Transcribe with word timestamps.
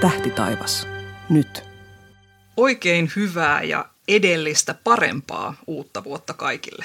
Tähti 0.00 0.30
taivas. 0.30 0.86
Nyt. 1.28 1.62
Oikein 2.56 3.12
hyvää 3.16 3.62
ja 3.62 3.88
edellistä 4.08 4.74
parempaa 4.84 5.54
uutta 5.66 6.04
vuotta 6.04 6.34
kaikille. 6.34 6.84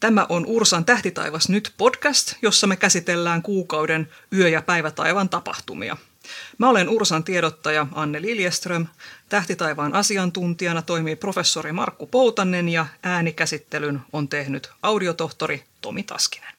Tämä 0.00 0.26
on 0.28 0.46
Ursan 0.46 0.84
Tähtitaivas 0.84 1.48
nyt 1.48 1.72
podcast, 1.76 2.34
jossa 2.42 2.66
me 2.66 2.76
käsitellään 2.76 3.42
kuukauden 3.42 4.08
yö- 4.32 4.48
ja 4.48 4.62
päivätaivan 4.62 5.28
tapahtumia. 5.28 5.96
Mä 6.58 6.68
olen 6.68 6.88
Ursan 6.88 7.24
tiedottaja 7.24 7.86
Anne 7.92 8.22
Liljeström. 8.22 8.86
Tähtitaivaan 9.28 9.94
asiantuntijana 9.94 10.82
toimii 10.82 11.16
professori 11.16 11.72
Markku 11.72 12.06
Poutanen 12.06 12.68
ja 12.68 12.86
äänikäsittelyn 13.02 14.00
on 14.12 14.28
tehnyt 14.28 14.70
audiotohtori 14.82 15.64
Tomi 15.80 16.02
Taskinen. 16.02 16.54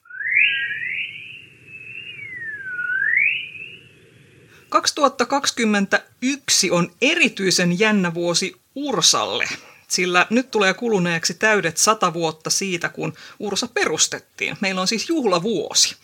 2021 4.68 6.70
on 6.70 6.92
erityisen 7.02 7.78
jännä 7.78 8.14
vuosi 8.14 8.56
Ursalle, 8.74 9.48
sillä 9.88 10.26
nyt 10.30 10.50
tulee 10.50 10.74
kuluneeksi 10.74 11.34
täydet 11.34 11.76
sata 11.76 12.14
vuotta 12.14 12.50
siitä, 12.50 12.88
kun 12.88 13.12
Ursa 13.38 13.68
perustettiin. 13.68 14.56
Meillä 14.60 14.80
on 14.80 14.88
siis 14.88 15.08
juhlavuosi. 15.08 15.96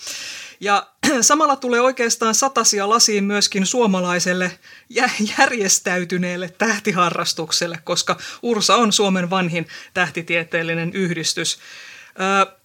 Ja 0.61 0.87
samalla 1.21 1.57
tulee 1.57 1.81
oikeastaan 1.81 2.35
satasia 2.35 2.89
lasiin 2.89 3.25
myöskin 3.25 3.67
suomalaiselle 3.67 4.59
järjestäytyneelle 5.39 6.55
tähtiharrastukselle, 6.59 7.79
koska 7.85 8.19
Ursa 8.43 8.77
on 8.77 8.93
Suomen 8.93 9.31
vanhin 9.31 9.69
tähtitieteellinen 9.95 10.93
yhdistys. 10.93 11.59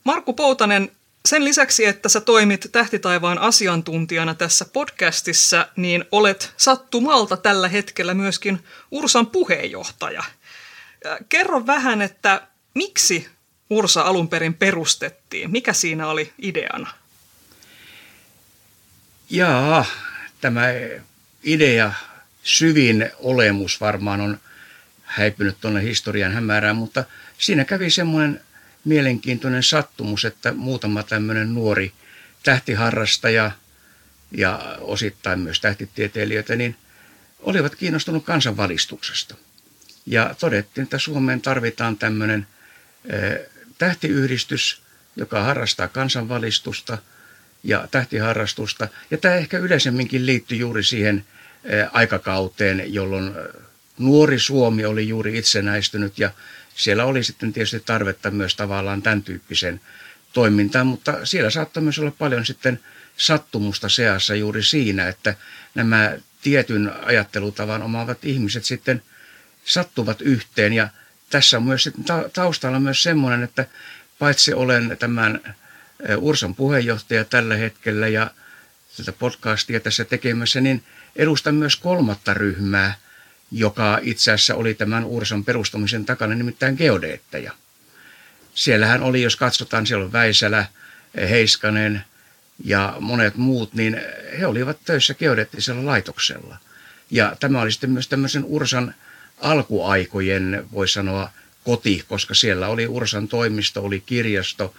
Markku 0.03 0.33
Poutanen, 0.33 0.91
sen 1.25 1.45
lisäksi, 1.45 1.85
että 1.85 2.09
sä 2.09 2.21
toimit 2.21 2.69
Tähtitaivaan 2.71 3.39
asiantuntijana 3.39 4.33
tässä 4.33 4.65
podcastissa, 4.65 5.67
niin 5.75 6.05
olet 6.11 6.53
sattumalta 6.57 7.37
tällä 7.37 7.67
hetkellä 7.67 8.13
myöskin 8.13 8.63
Ursan 8.91 9.27
puheenjohtaja. 9.27 10.23
Kerro 11.29 11.67
vähän, 11.67 12.01
että 12.01 12.47
miksi 12.73 13.27
Ursa 13.69 14.01
alun 14.01 14.29
perin 14.29 14.53
perustettiin? 14.53 15.51
Mikä 15.51 15.73
siinä 15.73 16.07
oli 16.07 16.33
ideana? 16.41 16.93
Jaa, 19.29 19.85
tämä 20.41 20.63
idea, 21.43 21.91
syvin 22.43 23.11
olemus 23.19 23.81
varmaan 23.81 24.21
on 24.21 24.39
häipynyt 25.03 25.57
tuonne 25.61 25.81
historian 25.83 26.31
hämärään, 26.31 26.75
mutta 26.75 27.03
siinä 27.37 27.65
kävi 27.65 27.89
semmoinen 27.89 28.41
mielenkiintoinen 28.87 29.63
sattumus, 29.63 30.25
että 30.25 30.53
muutama 30.53 31.03
tämmöinen 31.03 31.53
nuori 31.53 31.91
tähtiharrastaja 32.43 33.51
ja 34.31 34.77
osittain 34.81 35.39
myös 35.39 35.59
tähtitieteilijöitä, 35.59 36.55
niin 36.55 36.75
olivat 37.39 37.75
kiinnostunut 37.75 38.25
kansanvalistuksesta. 38.25 39.35
Ja 40.05 40.35
todettiin, 40.39 40.83
että 40.83 40.99
Suomeen 40.99 41.41
tarvitaan 41.41 41.97
tämmöinen 41.97 42.47
tähtiyhdistys, 43.77 44.81
joka 45.15 45.43
harrastaa 45.43 45.87
kansanvalistusta 45.87 46.97
ja 47.63 47.87
tähtiharrastusta. 47.91 48.87
Ja 49.11 49.17
tämä 49.17 49.35
ehkä 49.35 49.57
yleisemminkin 49.57 50.25
liittyy 50.25 50.57
juuri 50.57 50.83
siihen 50.83 51.25
aikakauteen, 51.91 52.93
jolloin 52.93 53.33
nuori 53.97 54.39
Suomi 54.39 54.85
oli 54.85 55.07
juuri 55.07 55.37
itsenäistynyt 55.37 56.19
ja 56.19 56.31
siellä 56.77 57.05
oli 57.05 57.23
sitten 57.23 57.53
tietysti 57.53 57.79
tarvetta 57.79 58.31
myös 58.31 58.55
tavallaan 58.55 59.01
tämän 59.01 59.23
tyyppisen 59.23 59.81
toimintaan, 60.33 60.87
mutta 60.87 61.25
siellä 61.25 61.49
saattoi 61.49 61.83
myös 61.83 61.99
olla 61.99 62.11
paljon 62.11 62.45
sitten 62.45 62.79
sattumusta 63.17 63.89
seassa 63.89 64.35
juuri 64.35 64.63
siinä, 64.63 65.07
että 65.07 65.35
nämä 65.75 66.17
tietyn 66.41 66.91
ajattelutavan 67.05 67.83
omaavat 67.83 68.25
ihmiset 68.25 68.65
sitten 68.65 69.01
sattuvat 69.63 70.21
yhteen. 70.21 70.73
Ja 70.73 70.89
tässä 71.29 71.57
on 71.57 71.63
myös 71.63 71.89
taustalla 72.33 72.79
myös 72.79 73.03
semmoinen, 73.03 73.43
että 73.43 73.65
paitsi 74.19 74.53
olen 74.53 74.97
tämän 74.99 75.55
Ursan 76.17 76.55
puheenjohtaja 76.55 77.25
tällä 77.25 77.55
hetkellä 77.55 78.07
ja 78.07 78.31
tätä 78.97 79.11
podcastia 79.11 79.79
tässä 79.79 80.05
tekemässä, 80.05 80.61
niin 80.61 80.83
edustan 81.15 81.55
myös 81.55 81.75
kolmatta 81.75 82.33
ryhmää– 82.33 82.95
joka 83.51 83.99
itse 84.01 84.31
asiassa 84.31 84.55
oli 84.55 84.73
tämän 84.73 85.05
Ursan 85.05 85.45
perustamisen 85.45 86.05
takana, 86.05 86.35
nimittäin 86.35 86.75
geodeetteja. 86.77 87.51
Siellähän 88.53 89.03
oli, 89.03 89.21
jos 89.21 89.35
katsotaan, 89.35 89.87
siellä 89.87 90.05
on 90.05 90.13
Väisälä, 90.13 90.65
Heiskanen 91.29 92.03
ja 92.63 92.95
monet 92.99 93.35
muut, 93.35 93.73
niin 93.73 94.01
he 94.39 94.45
olivat 94.45 94.77
töissä 94.85 95.13
geodeettisella 95.13 95.85
laitoksella. 95.85 96.57
Ja 97.11 97.35
tämä 97.39 97.61
oli 97.61 97.71
sitten 97.71 97.89
myös 97.89 98.07
tämmöisen 98.07 98.43
Ursan 98.45 98.93
alkuaikojen, 99.37 100.65
voi 100.71 100.87
sanoa, 100.87 101.29
koti, 101.63 102.05
koska 102.07 102.33
siellä 102.33 102.67
oli 102.67 102.87
Ursan 102.87 103.27
toimisto, 103.27 103.83
oli 103.83 104.03
kirjasto, 104.05 104.75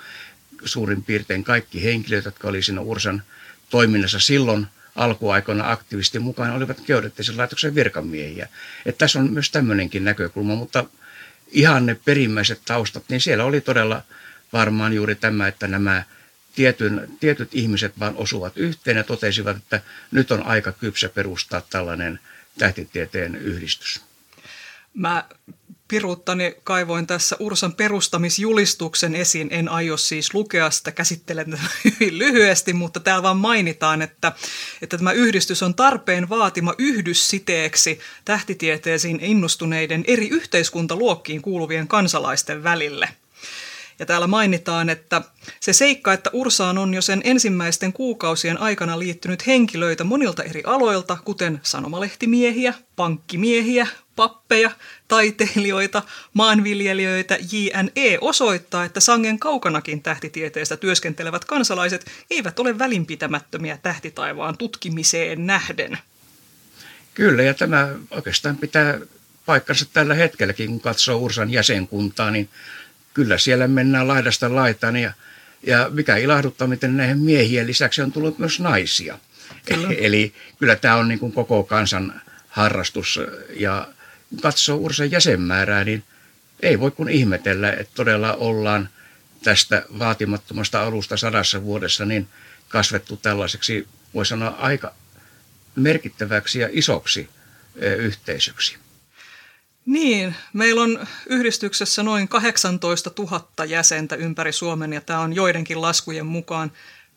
suurin 0.64 1.02
piirtein 1.02 1.44
kaikki 1.44 1.84
henkilöt, 1.84 2.24
jotka 2.24 2.48
oli 2.48 2.62
siinä 2.62 2.80
Ursan 2.80 3.22
toiminnassa 3.70 4.18
silloin– 4.18 4.66
alkuaikoina 4.98 5.70
aktiivisesti 5.70 6.18
mukana 6.18 6.54
olivat 6.54 6.80
geodeettisen 6.86 7.36
laitoksen 7.36 7.74
virkamiehiä. 7.74 8.48
Että 8.86 8.98
tässä 8.98 9.18
on 9.18 9.32
myös 9.32 9.50
tämmöinenkin 9.50 10.04
näkökulma, 10.04 10.54
mutta 10.54 10.84
ihan 11.50 11.86
ne 11.86 11.96
perimmäiset 12.04 12.60
taustat, 12.64 13.04
niin 13.08 13.20
siellä 13.20 13.44
oli 13.44 13.60
todella 13.60 14.02
varmaan 14.52 14.92
juuri 14.92 15.14
tämä, 15.14 15.48
että 15.48 15.66
nämä 15.68 16.02
tietyn, 16.54 17.08
tietyt 17.20 17.48
ihmiset 17.52 17.98
vaan 17.98 18.16
osuvat 18.16 18.52
yhteen 18.56 18.96
ja 18.96 19.04
totesivat, 19.04 19.56
että 19.56 19.80
nyt 20.10 20.30
on 20.30 20.42
aika 20.42 20.72
kypsä 20.72 21.08
perustaa 21.08 21.60
tällainen 21.60 22.20
tähtitieteen 22.58 23.36
yhdistys. 23.36 24.02
Mä 24.94 25.24
piruuttani 25.88 26.54
kaivoin 26.64 27.06
tässä 27.06 27.36
Ursan 27.38 27.72
perustamisjulistuksen 27.72 29.14
esiin. 29.14 29.48
En 29.50 29.68
aio 29.68 29.96
siis 29.96 30.34
lukea 30.34 30.70
sitä, 30.70 30.92
käsittelen 30.92 31.50
tätä 31.50 31.62
hyvin 31.84 32.18
lyhyesti, 32.18 32.72
mutta 32.72 33.00
täällä 33.00 33.22
vaan 33.22 33.36
mainitaan, 33.36 34.02
että, 34.02 34.32
että 34.82 34.98
tämä 34.98 35.12
yhdistys 35.12 35.62
on 35.62 35.74
tarpeen 35.74 36.28
vaatima 36.28 36.74
yhdyssiteeksi 36.78 38.00
tähtitieteisiin 38.24 39.20
innostuneiden 39.20 40.04
eri 40.06 40.28
yhteiskuntaluokkiin 40.28 41.42
kuuluvien 41.42 41.88
kansalaisten 41.88 42.64
välille– 42.64 43.08
ja 43.98 44.06
täällä 44.06 44.26
mainitaan, 44.26 44.90
että 44.90 45.22
se 45.60 45.72
seikka, 45.72 46.12
että 46.12 46.30
Ursaan 46.32 46.78
on 46.78 46.94
jo 46.94 47.02
sen 47.02 47.20
ensimmäisten 47.24 47.92
kuukausien 47.92 48.60
aikana 48.60 48.98
liittynyt 48.98 49.46
henkilöitä 49.46 50.04
monilta 50.04 50.42
eri 50.42 50.62
aloilta, 50.66 51.18
kuten 51.24 51.60
sanomalehtimiehiä, 51.62 52.74
pankkimiehiä, 52.96 53.86
pappeja, 54.18 54.70
taiteilijoita, 55.08 56.02
maanviljelijöitä, 56.34 57.38
JNE 57.52 58.18
osoittaa, 58.20 58.84
että 58.84 59.00
sangen 59.00 59.38
kaukanakin 59.38 60.02
tähtitieteestä 60.02 60.76
työskentelevät 60.76 61.44
kansalaiset 61.44 62.10
eivät 62.30 62.58
ole 62.58 62.78
välinpitämättömiä 62.78 63.78
tähtitaivaan 63.82 64.58
tutkimiseen 64.58 65.46
nähden. 65.46 65.98
Kyllä, 67.14 67.42
ja 67.42 67.54
tämä 67.54 67.88
oikeastaan 68.10 68.56
pitää 68.56 68.98
paikkansa 69.46 69.86
tällä 69.92 70.14
hetkelläkin, 70.14 70.70
kun 70.70 70.80
katsoo 70.80 71.16
Ursan 71.18 71.50
jäsenkuntaa, 71.50 72.30
niin 72.30 72.48
kyllä 73.14 73.38
siellä 73.38 73.68
mennään 73.68 74.08
laidasta 74.08 74.54
laitaan 74.54 74.96
ja, 74.96 75.12
ja 75.62 75.90
mikä 75.90 76.16
ilahduttaa, 76.16 76.68
miten 76.68 76.96
näihin 76.96 77.18
miehien 77.18 77.66
lisäksi 77.66 78.02
on 78.02 78.12
tullut 78.12 78.38
myös 78.38 78.60
naisia. 78.60 79.18
Kyllä. 79.66 79.88
Eli 80.06 80.34
kyllä 80.58 80.76
tämä 80.76 80.96
on 80.96 81.08
niin 81.08 81.18
kuin 81.18 81.32
koko 81.32 81.62
kansan 81.62 82.20
harrastus 82.48 83.20
ja 83.50 83.88
katsoo 84.42 84.76
Ursan 84.76 85.10
jäsenmäärää, 85.10 85.84
niin 85.84 86.04
ei 86.60 86.80
voi 86.80 86.90
kuin 86.90 87.08
ihmetellä, 87.08 87.72
että 87.72 87.92
todella 87.94 88.34
ollaan 88.34 88.88
tästä 89.44 89.84
vaatimattomasta 89.98 90.82
alusta 90.82 91.16
sadassa 91.16 91.62
vuodessa 91.62 92.04
niin 92.04 92.28
kasvettu 92.68 93.16
tällaiseksi, 93.16 93.88
voi 94.14 94.26
sanoa, 94.26 94.50
aika 94.50 94.94
merkittäväksi 95.76 96.58
ja 96.58 96.68
isoksi 96.72 97.28
yhteisöksi. 97.98 98.76
Niin, 99.86 100.34
meillä 100.52 100.82
on 100.82 101.06
yhdistyksessä 101.26 102.02
noin 102.02 102.28
18 102.28 103.10
000 103.18 103.64
jäsentä 103.64 104.16
ympäri 104.16 104.52
Suomen 104.52 104.92
ja 104.92 105.00
tämä 105.00 105.20
on 105.20 105.32
joidenkin 105.32 105.82
laskujen 105.82 106.26
mukaan 106.26 106.72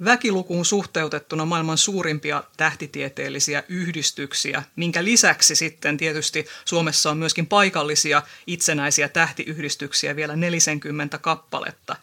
väkilukuun 0.05 0.65
suhteutettuna 0.65 1.45
maailman 1.45 1.77
suurimpia 1.77 2.43
tähtitieteellisiä 2.57 3.63
yhdistyksiä, 3.69 4.63
minkä 4.75 5.03
lisäksi 5.03 5.55
sitten 5.55 5.97
tietysti 5.97 6.45
Suomessa 6.65 7.11
on 7.11 7.17
myöskin 7.17 7.47
paikallisia 7.47 8.21
itsenäisiä 8.47 9.09
tähtiyhdistyksiä 9.09 10.15
vielä 10.15 10.35
40 10.35 11.17
kappaletta. 11.17 11.95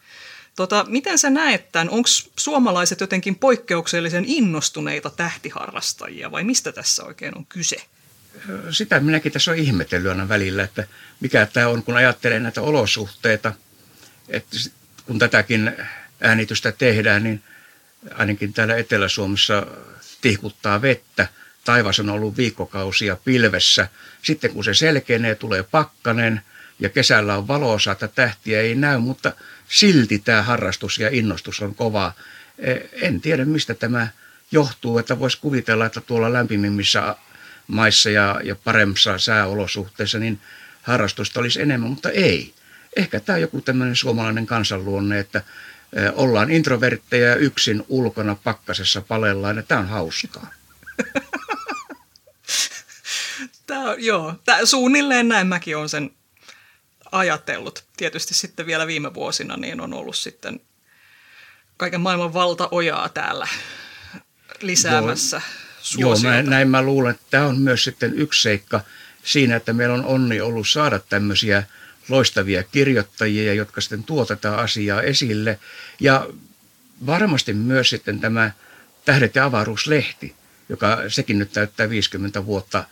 Tota, 0.55 0.85
miten 0.87 1.17
sä 1.17 1.29
näet 1.29 1.71
tämän? 1.71 1.89
Onko 1.89 2.09
suomalaiset 2.37 3.01
jotenkin 3.01 3.35
poikkeuksellisen 3.35 4.25
innostuneita 4.27 5.09
tähtiharrastajia 5.09 6.31
vai 6.31 6.43
mistä 6.43 6.71
tässä 6.71 7.03
oikein 7.03 7.37
on 7.37 7.45
kyse? 7.45 7.77
Sitä 8.71 8.99
minäkin 8.99 9.31
tässä 9.31 9.51
on 9.51 9.57
ihmetellyt 9.57 10.11
aina 10.11 10.29
välillä, 10.29 10.63
että 10.63 10.87
mikä 11.19 11.45
tämä 11.45 11.67
on, 11.67 11.83
kun 11.83 11.95
ajattelee 11.95 12.39
näitä 12.39 12.61
olosuhteita, 12.61 13.53
että 14.29 14.57
kun 15.05 15.19
tätäkin 15.19 15.71
äänitystä 16.21 16.71
tehdään, 16.71 17.23
niin 17.23 17.43
ainakin 18.15 18.53
täällä 18.53 18.77
Etelä-Suomessa 18.77 19.67
tihkuttaa 20.21 20.81
vettä, 20.81 21.27
taivas 21.65 21.99
on 21.99 22.09
ollut 22.09 22.37
viikkokausia 22.37 23.17
pilvessä. 23.25 23.87
Sitten 24.21 24.51
kun 24.51 24.63
se 24.63 24.73
selkenee, 24.73 25.35
tulee 25.35 25.63
pakkanen 25.63 26.41
ja 26.79 26.89
kesällä 26.89 27.37
on 27.37 27.47
valoisa, 27.47 27.91
että 27.91 28.07
tähtiä 28.07 28.61
ei 28.61 28.75
näy, 28.75 28.97
mutta 28.97 29.33
silti 29.67 30.19
tämä 30.19 30.41
harrastus 30.41 30.99
ja 30.99 31.09
innostus 31.11 31.61
on 31.61 31.75
kova. 31.75 32.13
E, 32.57 32.75
en 32.91 33.21
tiedä, 33.21 33.45
mistä 33.45 33.73
tämä 33.73 34.07
johtuu, 34.51 34.97
että 34.97 35.19
voisi 35.19 35.39
kuvitella, 35.41 35.85
että 35.85 36.01
tuolla 36.01 36.33
lämpimimmissä 36.33 37.15
maissa 37.67 38.09
ja, 38.09 38.41
ja 38.43 38.55
paremmissa 38.55 39.17
sääolosuhteissa, 39.17 40.19
niin 40.19 40.39
harrastusta 40.81 41.39
olisi 41.39 41.61
enemmän, 41.61 41.89
mutta 41.89 42.09
ei. 42.09 42.53
Ehkä 42.95 43.19
tämä 43.19 43.35
on 43.35 43.41
joku 43.41 43.61
tämmöinen 43.61 43.95
suomalainen 43.95 44.45
kansanluonne, 44.45 45.19
että 45.19 45.41
ollaan 46.15 46.51
introvertteja 46.51 47.35
yksin 47.35 47.85
ulkona 47.87 48.35
pakkasessa 48.43 49.01
palellaan 49.01 49.57
ja 49.57 49.63
tämä 49.63 49.81
on 49.81 49.87
hauskaa. 49.87 50.51
Tämä 53.67 53.89
on, 53.89 54.03
joo, 54.03 54.35
tämä, 54.45 54.65
suunnilleen 54.65 55.27
näin 55.27 55.47
mäkin 55.47 55.77
olen 55.77 55.89
sen 55.89 56.11
ajatellut. 57.11 57.83
Tietysti 57.97 58.33
sitten 58.33 58.65
vielä 58.65 58.87
viime 58.87 59.13
vuosina 59.13 59.57
niin 59.57 59.81
on 59.81 59.93
ollut 59.93 60.17
sitten 60.17 60.59
kaiken 61.77 62.01
maailman 62.01 62.33
valtaojaa 62.33 63.09
täällä 63.09 63.47
lisäämässä 64.61 65.41
Joo, 65.97 66.15
joo 66.15 66.31
mä, 66.31 66.41
näin 66.41 66.69
mä 66.69 66.81
luulen, 66.81 67.11
että 67.11 67.25
tämä 67.29 67.45
on 67.45 67.57
myös 67.57 67.83
sitten 67.83 68.13
yksi 68.13 68.41
seikka 68.41 68.81
siinä, 69.23 69.55
että 69.55 69.73
meillä 69.73 69.95
on 69.95 70.05
onni 70.05 70.41
ollut 70.41 70.67
saada 70.67 70.99
tämmöisiä 70.99 71.63
loistavia 72.09 72.63
kirjoittajia, 72.63 73.53
jotka 73.53 73.81
sitten 73.81 74.03
tuo 74.03 74.25
tätä 74.25 74.57
asiaa 74.57 75.01
esille. 75.01 75.59
Ja 75.99 76.27
varmasti 77.05 77.53
myös 77.53 77.89
sitten 77.89 78.19
tämä 78.19 78.51
Tähdet 79.05 79.35
ja 79.35 79.45
avaruuslehti, 79.45 80.35
joka 80.69 80.97
sekin 81.07 81.39
nyt 81.39 81.51
täyttää 81.51 81.89
50 81.89 82.45
vuotta, 82.45 82.83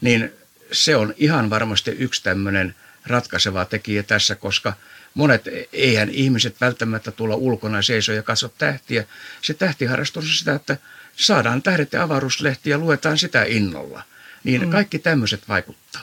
niin 0.00 0.32
se 0.72 0.96
on 0.96 1.14
ihan 1.16 1.50
varmasti 1.50 1.90
yksi 1.90 2.22
tämmöinen 2.22 2.74
ratkaiseva 3.06 3.64
tekijä 3.64 4.02
tässä, 4.02 4.34
koska 4.34 4.72
monet, 5.14 5.42
eihän 5.72 6.10
ihmiset 6.10 6.60
välttämättä 6.60 7.10
tulla 7.10 7.34
ulkona 7.34 7.82
seiso 7.82 8.12
ja 8.12 8.22
katso 8.22 8.48
tähtiä. 8.48 9.04
Se 9.42 9.54
tähtiharrastus 9.54 10.24
on 10.24 10.30
sitä, 10.30 10.54
että 10.54 10.76
saadaan 11.16 11.62
tähdet 11.62 11.92
ja 11.92 12.02
avaruuslehti 12.02 12.70
ja 12.70 12.78
luetaan 12.78 13.18
sitä 13.18 13.44
innolla. 13.44 14.02
Niin 14.44 14.64
mm. 14.64 14.70
kaikki 14.70 14.98
tämmöiset 14.98 15.48
vaikuttaa. 15.48 16.02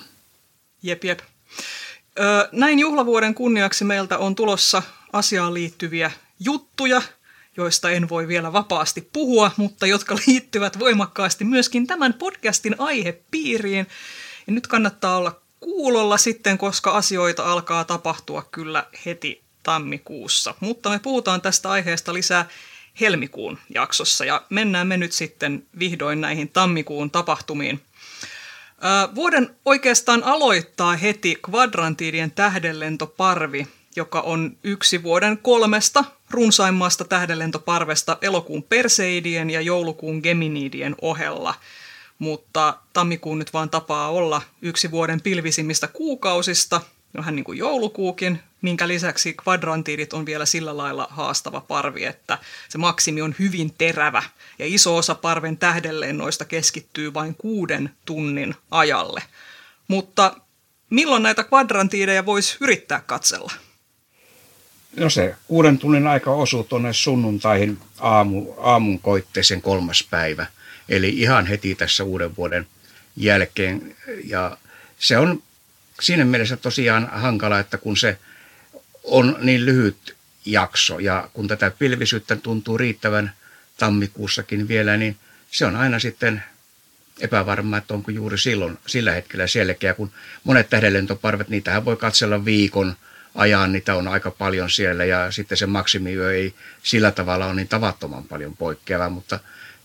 Jep, 0.83 1.03
jep. 1.03 1.19
Näin 2.51 2.80
juhlavuoden 2.80 3.36
kunniaksi 3.36 3.83
meiltä 3.83 4.18
on 4.18 4.36
tulossa 4.36 4.83
asiaan 5.13 5.54
liittyviä 5.54 6.12
juttuja, 6.39 7.01
joista 7.57 7.89
en 7.89 8.10
voi 8.10 8.27
vielä 8.27 8.54
vapaasti 8.54 9.10
puhua, 9.13 9.51
mutta 9.57 9.88
jotka 9.88 10.15
liittyvät 10.27 10.80
voimakkaasti 10.80 11.44
myöskin 11.44 11.88
tämän 11.88 12.13
podcastin 12.13 12.75
aihepiiriin. 12.77 13.88
Ja 14.48 14.54
nyt 14.54 14.68
kannattaa 14.68 15.18
olla 15.18 15.39
kuulolla 15.60 16.18
sitten, 16.18 16.57
koska 16.57 16.92
asioita 16.92 17.51
alkaa 17.51 17.83
tapahtua 17.83 18.48
kyllä 18.51 18.86
heti 19.06 19.42
tammikuussa. 19.63 20.56
Mutta 20.59 20.89
me 20.89 21.00
puhutaan 21.00 21.42
tästä 21.42 21.69
aiheesta 21.69 22.13
lisää 22.13 22.45
helmikuun 23.01 23.59
jaksossa 23.69 24.25
ja 24.25 24.42
mennään 24.50 24.88
me 24.88 24.98
nyt 24.98 25.12
sitten 25.12 25.66
vihdoin 25.80 26.21
näihin 26.21 26.50
tammikuun 26.50 27.12
tapahtumiin. 27.12 27.81
Vuoden 29.15 29.56
oikeastaan 29.65 30.24
aloittaa 30.24 30.95
heti 30.95 31.35
kvadrantiidien 31.35 32.31
tähdenlentoparvi, 32.31 33.68
joka 33.95 34.21
on 34.21 34.57
yksi 34.63 35.03
vuoden 35.03 35.38
kolmesta 35.38 36.03
runsaimmasta 36.30 37.06
tähdenlentoparvesta 37.06 38.18
elokuun 38.21 38.63
Perseidien 38.63 39.50
ja 39.50 39.62
joulukuun 39.62 40.19
Geminiidien 40.24 40.95
ohella. 41.01 41.56
Mutta 42.19 42.77
tammikuun 42.94 43.39
nyt 43.39 43.53
vaan 43.53 43.69
tapaa 43.69 44.09
olla 44.09 44.41
yksi 44.62 44.91
vuoden 44.91 45.21
pilvisimmistä 45.21 45.88
kuukausista, 45.88 46.81
vähän 47.18 47.36
niin 47.36 47.44
kuin 47.44 47.57
joulukuukin, 47.57 48.39
minkä 48.62 48.88
lisäksi 48.88 49.33
kvadrantiidit 49.33 50.13
on 50.13 50.25
vielä 50.25 50.45
sillä 50.45 50.77
lailla 50.77 51.07
haastava 51.10 51.62
parvi, 51.62 52.06
että 52.06 52.38
se 52.69 52.77
maksimi 52.77 53.21
on 53.21 53.36
hyvin 53.39 53.74
terävä 53.77 54.24
ja 54.60 54.65
iso 54.65 54.98
osa 54.98 55.15
parven 55.15 55.57
tähdenlennoista 55.57 56.45
keskittyy 56.45 57.13
vain 57.13 57.36
kuuden 57.36 57.89
tunnin 58.06 58.56
ajalle. 58.71 59.24
Mutta 59.88 60.36
milloin 60.89 61.24
näitä 61.24 61.44
kvadrantiideja 61.44 62.25
voisi 62.25 62.57
yrittää 62.62 63.04
katsella? 63.06 63.51
No 64.95 65.09
se 65.09 65.36
kuuden 65.48 65.77
tunnin 65.77 66.07
aika 66.07 66.31
osuu 66.31 66.63
tuonne 66.63 66.94
sunnuntaihin 66.94 67.77
aamu, 68.00 68.54
aamun 68.57 69.00
koitteeseen 69.00 69.62
kolmas 69.62 70.07
päivä. 70.12 70.45
Eli 70.89 71.09
ihan 71.09 71.45
heti 71.45 71.75
tässä 71.75 72.04
uuden 72.04 72.36
vuoden 72.36 72.68
jälkeen. 73.16 73.95
Ja 74.24 74.57
se 75.00 75.18
on 75.18 75.44
siinä 76.01 76.25
mielessä 76.25 76.57
tosiaan 76.57 77.10
hankala, 77.12 77.60
että 77.60 77.78
kun 77.78 77.98
se 77.98 78.18
on 79.04 79.38
niin 79.42 79.66
lyhyt 79.66 80.16
jakso 80.45 81.00
ja 81.00 81.30
kun 81.34 81.48
tätä 81.48 81.72
pilvisyyttä 81.72 82.36
tuntuu 82.36 82.78
riittävän 82.78 83.31
tammikuussakin 83.78 84.68
vielä, 84.68 84.98
niin 84.98 85.18
se 85.51 85.66
on 85.66 85.75
aina 85.75 86.00
sitten 86.00 86.44
epävarmaa, 87.19 87.78
että 87.78 87.94
onko 87.94 88.12
juuri 88.12 88.38
silloin, 88.38 88.78
sillä 88.88 89.12
hetkellä 89.12 89.48
selkeä, 89.48 89.94
kun 89.94 90.12
monet 90.44 90.69
tähdenlentoparvet, 90.69 91.50
niitähän 91.50 91.86
voi 91.86 91.98
katsella 91.98 92.45
viikon– 92.45 92.95
ajan, 93.36 93.72
niitä 93.72 93.95
on 93.95 94.07
aika 94.07 94.31
paljon 94.31 94.69
siellä 94.69 95.06
ja 95.06 95.31
sitten 95.31 95.57
se 95.57 95.66
maksimiyö 95.66 96.34
ei 96.34 96.54
sillä 96.84 97.12
tavalla 97.12 97.45
ole 97.45 97.54
niin 97.54 97.68
tavattoman 97.68 98.24
paljon 98.24 98.57
poikkeava, 98.57 99.10
mutta 99.10 99.40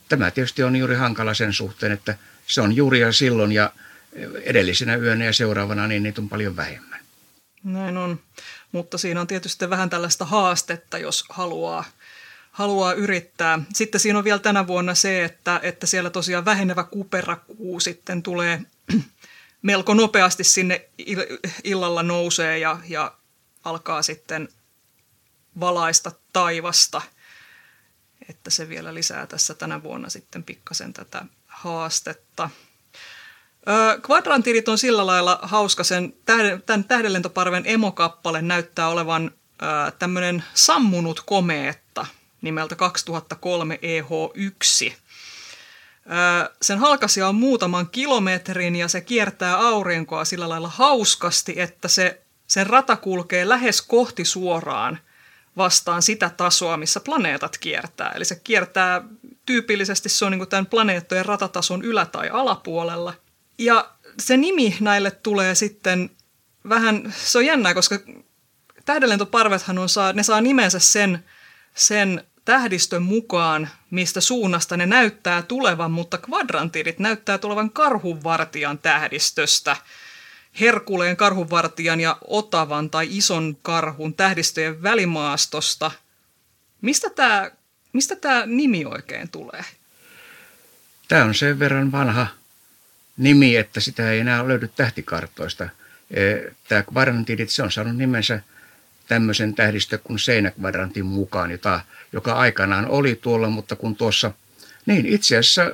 tämä 0.09 0.31
tietysti 0.31 0.63
on 0.63 0.77
juuri 0.77 0.95
hankala 0.95 1.35
sen 1.35 1.53
suhteen, 1.53 1.93
että 1.93 2.15
se 2.47 2.61
on 2.61 2.77
juuri 2.77 3.01
ja 3.01 3.13
silloin 3.13 3.53
ja 3.53 3.73
edellisenä 4.43 4.97
yönä 4.97 5.25
ja 5.25 5.33
seuraavana 5.33 5.87
niin 5.87 6.03
niitä 6.03 6.21
on 6.21 6.29
paljon 6.29 6.57
vähemmän. 6.57 7.01
Näin 7.65 7.97
on, 7.97 8.21
mutta 8.73 8.99
siinä 8.99 9.21
on 9.21 9.27
tietysti 9.27 9.71
vähän 9.71 9.91
tällaista 9.91 10.25
haastetta, 10.25 10.99
jos 10.99 11.25
haluaa 11.29 11.85
haluaa 12.59 12.93
yrittää. 12.93 13.59
Sitten 13.75 14.01
siinä 14.01 14.19
on 14.19 14.25
vielä 14.25 14.39
tänä 14.39 14.67
vuonna 14.67 14.95
se, 14.95 15.25
että, 15.25 15.61
että 15.63 15.87
siellä 15.87 16.11
tosiaan 16.11 16.45
vähenevä 16.45 16.85
kuperakuu 16.85 17.81
sitten 17.81 18.23
tulee 18.23 18.61
melko 19.63 19.95
nopeasti 19.95 20.45
sinne 20.45 20.89
illalla 21.65 22.03
nousee 22.03 22.59
ja, 22.59 22.79
ja 22.89 23.15
alkaa 23.65 24.03
sitten 24.03 24.49
valaista 25.61 26.13
taivasta, 26.33 27.03
että 28.29 28.51
se 28.51 28.69
vielä 28.69 28.95
lisää 28.95 29.27
tässä 29.27 29.55
tänä 29.55 29.83
vuonna 29.83 30.09
sitten 30.09 30.45
pikkasen 30.45 30.93
tätä 30.93 31.25
haastetta. 31.47 32.51
Kvadrantiidit 34.03 34.69
on 34.69 34.79
sillä 34.79 35.07
lailla 35.07 35.39
hauska, 35.43 35.85
sen 35.85 36.15
tämän 36.67 36.85
tähdenlentoparven 36.85 37.63
emokappale 37.67 38.43
näyttää 38.43 38.89
olevan 38.89 39.31
tämmöinen 39.99 40.45
sammunut 40.55 41.23
komeetta 41.27 42.07
nimeltä 42.43 42.77
2003 42.77 43.79
EH1. 43.83 44.93
Sen 46.63 46.79
halkasia 46.79 47.29
on 47.29 47.35
muutaman 47.35 47.89
kilometrin 47.89 48.77
ja 48.77 48.89
se 48.89 49.01
kiertää 49.01 49.57
aurinkoa 49.57 50.25
sillä 50.25 50.49
lailla 50.49 50.69
hauskasti, 50.69 51.61
että 51.61 51.89
se 51.89 52.23
sen 52.47 52.67
rata 52.67 52.97
kulkee 52.97 53.49
lähes 53.49 53.83
kohti 53.83 54.25
suoraan 54.25 54.99
vastaan 55.57 56.03
sitä 56.03 56.31
tasoa, 56.37 56.77
missä 56.77 57.01
planeetat 57.01 57.59
kiertää. 57.59 58.13
Eli 58.15 58.25
se 58.25 58.41
kiertää 58.45 59.03
tyypillisesti, 59.47 60.09
se 60.09 60.25
on 60.25 60.33
niin 60.33 60.39
kuin 60.39 60.49
tämän 60.49 60.67
planeettojen 60.67 61.27
ratatason 61.27 61.83
ylä- 61.83 62.07
tai 62.07 62.31
alapuolella. 62.31 63.15
Ja 63.59 63.91
se 64.19 64.37
nimi 64.37 64.77
näille 64.81 65.11
tulee 65.11 65.55
sitten 65.55 66.11
vähän, 66.69 67.15
se 67.17 67.39
on 67.39 67.47
jännää, 67.47 67.75
koska 67.75 67.99
tähdenlentoparvethan 68.85 69.79
on 69.79 69.89
saa, 69.89 70.13
ne 70.13 70.23
saa 70.23 70.41
nimensä 70.41 70.79
sen, 70.79 71.25
sen 71.75 72.25
tähdistön 72.45 73.03
mukaan, 73.03 73.69
mistä 73.91 74.21
suunnasta 74.21 74.77
ne 74.77 74.87
näyttää 74.87 75.43
tulevan, 75.43 75.91
mutta 75.91 76.19
kvadrantiidit 76.19 76.99
näyttää 76.99 77.39
tulevan 77.39 77.71
karhunvartijan 77.71 78.79
tähdistöstä– 78.79 79.77
Herkuleen 80.61 81.17
karhunvartijan 81.17 82.01
ja 82.01 82.19
Otavan 82.27 82.91
tai 82.91 83.07
ison 83.11 83.57
karhun 83.63 84.15
tähdistöjen 84.15 84.83
välimaastosta. 84.83 85.91
Mistä 86.81 87.11
tämä 87.11 87.51
mistä 87.93 88.17
tämä 88.17 88.47
nimi 88.47 88.85
oikein 88.85 89.29
tulee? 89.29 89.65
Tämä 91.09 91.25
on 91.25 91.35
sen 91.35 91.59
verran 91.59 91.93
vanha 91.93 92.27
nimi, 93.19 93.57
että 93.57 93.81
sitä 93.81 94.11
ei 94.11 94.21
enää 94.21 94.49
löydy 94.49 94.71
tähtikartoista. 94.77 95.69
E, 96.11 96.21
tämä 96.69 96.83
kvadrantidit, 96.83 97.51
se 97.51 97.63
on 97.63 97.73
saanut 97.73 97.97
nimensä 97.97 98.41
tämmöisen 99.09 99.55
tähdistö 99.55 99.99
kuin 99.99 100.19
seinäkvadrantin 100.19 101.07
mukaan, 101.07 101.51
jota, 101.51 101.81
joka 102.13 102.33
aikanaan 102.33 102.87
oli 102.87 103.19
tuolla, 103.23 103.49
mutta 103.49 103.77
kun 103.77 103.97
tuossa, 103.97 104.33
niin 104.87 105.07
itse 105.07 105.37
asiassa 105.37 105.73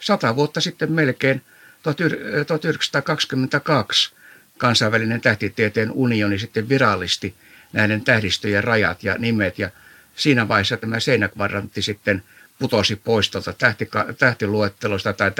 sata 0.00 0.36
vuotta 0.36 0.60
sitten 0.60 0.92
melkein, 0.92 1.42
1922, 1.82 4.14
kansainvälinen 4.58 5.20
tähtitieteen 5.20 5.92
unioni 5.92 6.38
sitten 6.38 6.68
virallisti 6.68 7.34
näiden 7.72 8.04
tähdistöjen 8.04 8.64
rajat 8.64 9.04
ja 9.04 9.18
nimet 9.18 9.58
ja 9.58 9.70
siinä 10.16 10.48
vaiheessa 10.48 10.76
tämä 10.76 11.00
seinäkvadrantti 11.00 11.82
sitten 11.82 12.22
putosi 12.58 12.96
pois 12.96 13.30
tuolta 13.30 13.52
tähti, 13.52 13.88
tähtiluettelosta 14.18 15.12
tai 15.12 15.32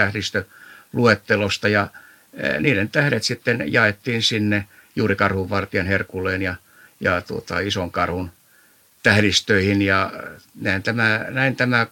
tähdistöluettelosta 0.95 1.69
ja 1.69 1.89
niiden 2.61 2.89
tähdet 2.89 3.23
sitten 3.23 3.73
jaettiin 3.73 4.23
sinne 4.23 4.67
juuri 4.97 5.17
karhunvartijan 5.17 5.87
herkulleen 5.87 6.43
ja, 6.43 6.57
ja 7.01 7.21
tuota, 7.21 7.61
ison 7.61 7.91
karhun 7.91 8.31
tähdistöihin 9.03 9.83
ja 9.83 10.13
näin 10.61 10.83
tämä, 10.83 11.27
näin 11.29 11.57
tämä 11.57 11.87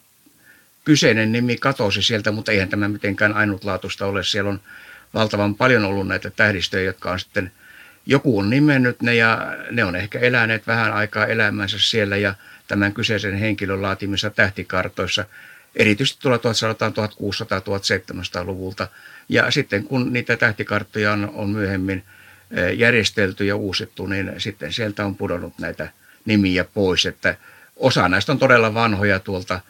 kyseinen 0.85 1.33
nimi 1.33 1.57
katosi 1.57 2.03
sieltä, 2.03 2.33
mutta 2.33 2.53
eihän 2.53 2.69
tämä 2.69 2.89
mitenkään 2.89 3.35
ainutlaatuista 3.35 4.07
ole. 4.07 4.25
Siellä 4.25 4.51
on 4.51 4.61
valtavan 5.15 5.55
paljon 5.55 5.85
ollut 5.85 6.09
näitä 6.09 6.31
tähdistöjä, 6.31 6.85
jotka 6.85 7.11
on 7.11 7.21
sitten, 7.21 7.53
joku 8.07 8.39
on 8.39 8.51
nimennyt 8.51 9.03
ne 9.03 9.15
ja 9.15 9.57
ne 9.71 9.85
on 9.85 9.97
ehkä 9.97 10.19
eläneet 10.19 10.67
vähän 10.67 10.93
aikaa 10.93 11.27
elämänsä 11.27 11.79
siellä 11.79 12.17
ja 12.17 12.35
tämän 12.69 12.93
kyseisen 12.93 13.35
henkilön 13.35 13.83
laatimissa 13.83 14.31
tähtikartoissa, 14.31 15.25
erityisesti 15.77 16.23
tuolla 16.23 16.39
1600-1700-luvulta. 16.39 18.89
Ja 19.29 19.51
sitten 19.51 19.85
kun 19.85 20.13
niitä 20.13 20.37
tähtikarttoja 20.37 21.13
on, 21.13 21.33
on 21.35 21.51
myöhemmin 21.51 22.05
eh, 22.51 22.79
järjestelty 22.79 23.45
ja 23.45 23.57
uusittu, 23.57 24.07
niin 24.07 24.33
sitten 24.39 24.73
sieltä 24.73 25.05
on 25.05 25.17
pudonnut 25.17 25.59
näitä 25.59 25.89
nimiä 26.25 26.65
pois, 26.65 27.07
että 27.07 27.37
osa 27.77 28.09
näistä 28.09 28.33
on 28.33 28.39
todella 28.39 28.75
vanhoja 28.75 29.19
tuolta 29.19 29.61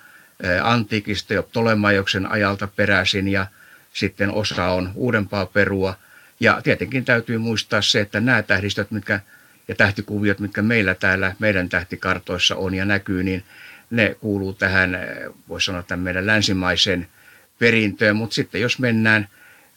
eh, 0.42 0.60
antiikista 0.62 1.34
jo 1.34 1.42
Ptolemaioksen 1.42 2.32
ajalta 2.32 2.66
peräisin 2.66 3.28
ja 3.28 3.46
sitten 3.92 4.30
osa 4.30 4.68
on 4.68 4.90
uudempaa 4.94 5.46
perua. 5.46 5.94
Ja 6.40 6.60
tietenkin 6.62 7.04
täytyy 7.04 7.38
muistaa 7.38 7.82
se, 7.82 8.00
että 8.00 8.20
nämä 8.20 8.42
tähdistöt 8.42 8.90
mitkä, 8.90 9.20
ja 9.68 9.74
tähtikuviot, 9.74 10.38
mitkä 10.38 10.62
meillä 10.62 10.94
täällä 10.94 11.34
meidän 11.38 11.68
tähtikartoissa 11.68 12.56
on 12.56 12.74
ja 12.74 12.84
näkyy, 12.84 13.22
niin 13.22 13.44
ne 13.92 14.16
kuuluu 14.20 14.52
tähän, 14.52 14.94
eh, 14.94 15.00
voisi 15.48 15.64
sanoa, 15.64 15.82
tämän 15.82 16.02
meidän 16.02 16.26
länsimaiseen 16.26 17.08
perintöön. 17.58 18.16
Mutta 18.16 18.34
sitten 18.34 18.60
jos 18.60 18.78
mennään 18.78 19.28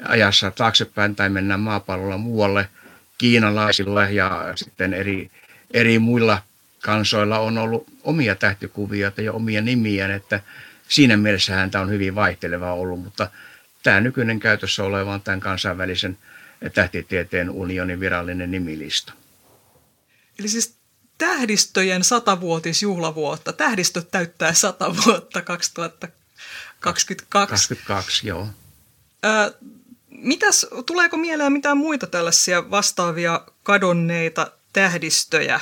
ajassa 0.04 0.52
taaksepäin 0.52 1.16
tai 1.16 1.30
mennään 1.30 1.60
maapallolla 1.60 2.18
muualle, 2.18 2.70
kiinalaisilla 3.18 4.10
ja 4.10 4.54
sitten 4.56 4.94
eri, 4.94 5.32
eri 5.72 6.00
muilla 6.00 6.42
kansoilla 6.82 7.40
on 7.40 7.58
ollut 7.58 7.88
omia 8.04 8.36
tähtikuvioita 8.36 9.22
ja 9.22 9.34
omia 9.34 9.62
nimiä, 9.62 10.16
että 10.16 10.40
siinä 10.88 11.18
mielessä 11.18 11.68
tämä 11.72 11.82
on 11.82 11.90
hyvin 11.90 12.16
vaihtelevaa 12.16 12.74
ollut, 12.74 13.04
mutta 13.04 13.30
tämä 13.84 14.02
nykyinen 14.02 14.40
käytössä 14.40 14.84
oleva 14.84 15.14
on 15.14 15.22
tämän 15.22 15.40
kansainvälisen 15.40 16.18
tähtitieteen 16.74 17.50
unionin 17.50 18.00
virallinen 18.00 18.52
nimilista. 18.52 19.14
Eli 20.40 20.48
siis 20.48 20.76
tähdistöjen 21.18 22.04
satavuotisjuhlavuotta. 22.04 23.54
Tähdistöt 23.54 24.12
täyttää 24.12 24.54
sata 24.54 24.96
vuotta 25.06 25.42
2022. 25.42 27.08
22, 27.30 28.28
joo. 28.28 28.48
Ö, 29.26 29.54
mitäs, 30.10 30.66
tuleeko 30.86 31.18
mieleen 31.18 31.54
mitään 31.54 31.78
muita 31.78 32.08
tällaisia 32.08 32.72
vastaavia 32.72 33.42
kadonneita 33.64 34.52
tähdistöjä, 34.74 35.60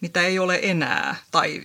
mitä 0.00 0.22
ei 0.22 0.38
ole 0.38 0.58
enää, 0.62 1.16
tai 1.30 1.62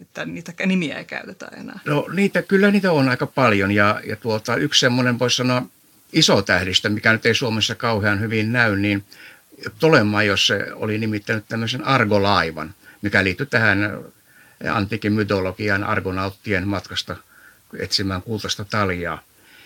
että 0.00 0.24
niitä 0.24 0.52
nimiä 0.66 0.98
ei 0.98 1.04
käytetä 1.04 1.46
enää? 1.56 1.80
No 1.84 2.06
niitä, 2.12 2.42
kyllä 2.42 2.70
niitä 2.70 2.92
on 2.92 3.08
aika 3.08 3.26
paljon, 3.26 3.72
ja, 3.72 4.00
ja 4.04 4.16
tuota, 4.16 4.56
yksi 4.56 4.80
semmoinen 4.80 5.18
voisi 5.18 5.36
sanoa 5.36 5.62
iso 6.12 6.42
tähdistö, 6.42 6.88
mikä 6.88 7.12
nyt 7.12 7.26
ei 7.26 7.34
Suomessa 7.34 7.74
kauhean 7.74 8.20
hyvin 8.20 8.52
näy, 8.52 8.76
niin 8.76 9.04
Tolema, 9.78 10.22
jos 10.22 10.46
se 10.46 10.66
oli 10.72 10.98
nimittänyt 10.98 11.44
tämmöisen 11.48 11.84
argolaivan, 11.84 12.74
mikä 13.02 13.24
liittyy 13.24 13.46
tähän 13.46 13.98
antiikin 14.70 15.12
mytologian 15.12 15.84
argonauttien 15.84 16.68
matkasta 16.68 17.16
etsimään 17.78 18.22
kultaista 18.22 18.64
taljaa. 18.64 19.22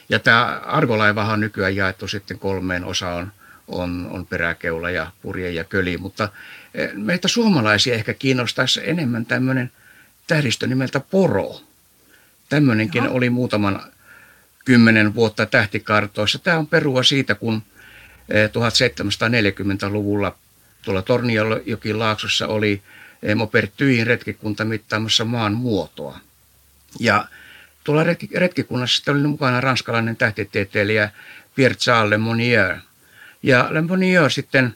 Ja 0.08 0.18
tämä 0.18 0.60
argolaivahan 0.64 1.32
on 1.32 1.40
nykyään 1.40 1.76
jaettu 1.76 2.08
sitten 2.08 2.38
kolmeen 2.38 2.84
osaan, 2.84 3.32
on, 3.68 4.08
on 4.10 4.26
peräkeula 4.26 4.90
ja 4.90 5.10
purje 5.22 5.50
ja 5.50 5.64
köli, 5.64 5.96
mutta 5.98 6.28
eh, 6.74 6.90
meitä 6.94 7.28
suomalaisia 7.28 7.94
ehkä 7.94 8.14
kiinnostaisi 8.14 8.80
enemmän 8.84 9.26
tämmöinen 9.26 9.70
tähdistö 10.26 10.66
nimeltä 10.66 11.00
poro. 11.00 11.60
Tämmöinenkin 12.48 13.04
Jaha. 13.04 13.14
oli 13.14 13.30
muutaman 13.30 13.82
kymmenen 14.64 15.14
vuotta 15.14 15.46
tähtikartoissa. 15.46 16.38
Tämä 16.38 16.58
on 16.58 16.66
perua 16.66 17.02
siitä, 17.02 17.34
kun 17.34 17.62
1740-luvulla 18.28 20.28
eh, 20.28 20.34
tuolla 20.82 21.02
Torniojokin 21.02 21.98
laaksossa 21.98 22.46
oli 22.46 22.82
eh, 23.22 23.34
Mopertyin 23.34 24.06
retkikunta 24.06 24.64
mittaamassa 24.64 25.24
maan 25.24 25.52
muotoa. 25.52 26.20
Ja 27.00 27.28
tuolla 27.84 28.04
retkikunnassa 28.34 28.96
sitten 28.96 29.14
oli 29.14 29.26
mukana 29.26 29.60
ranskalainen 29.60 30.16
tähtitieteilijä 30.16 31.10
Pierre 31.54 31.76
Charles 31.76 32.10
Le 32.10 32.18
Monnier. 32.18 32.76
Ja 33.42 33.68
Le 33.70 33.80
Monnier 33.80 34.30
sitten 34.30 34.74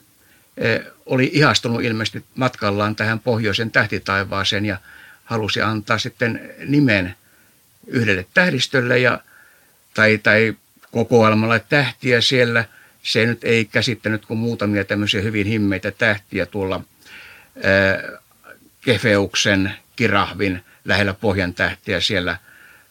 eh, 0.57 0.81
oli 1.05 1.29
ihastunut 1.33 1.83
ilmeisesti 1.83 2.23
matkallaan 2.35 2.95
tähän 2.95 3.19
pohjoisen 3.19 3.71
tähtitaivaaseen 3.71 4.65
ja 4.65 4.77
halusi 5.25 5.61
antaa 5.61 5.97
sitten 5.97 6.55
nimen 6.65 7.15
yhdelle 7.87 8.25
tähdistölle 8.33 8.99
ja, 8.99 9.19
tai, 9.93 10.17
tai 10.17 10.55
kokoelmalle 10.91 11.65
tähtiä 11.69 12.21
siellä. 12.21 12.65
Se 13.03 13.25
nyt 13.25 13.43
ei 13.43 13.65
käsittänyt 13.65 14.25
kuin 14.25 14.37
muutamia 14.37 14.83
tämmöisiä 14.83 15.21
hyvin 15.21 15.47
himmeitä 15.47 15.91
tähtiä 15.91 16.45
tuolla 16.45 16.81
Kefeuksen 18.81 19.73
kirahvin 19.95 20.63
lähellä 20.85 21.13
pohjan 21.13 21.53
tähtiä 21.53 21.99
siellä 21.99 22.37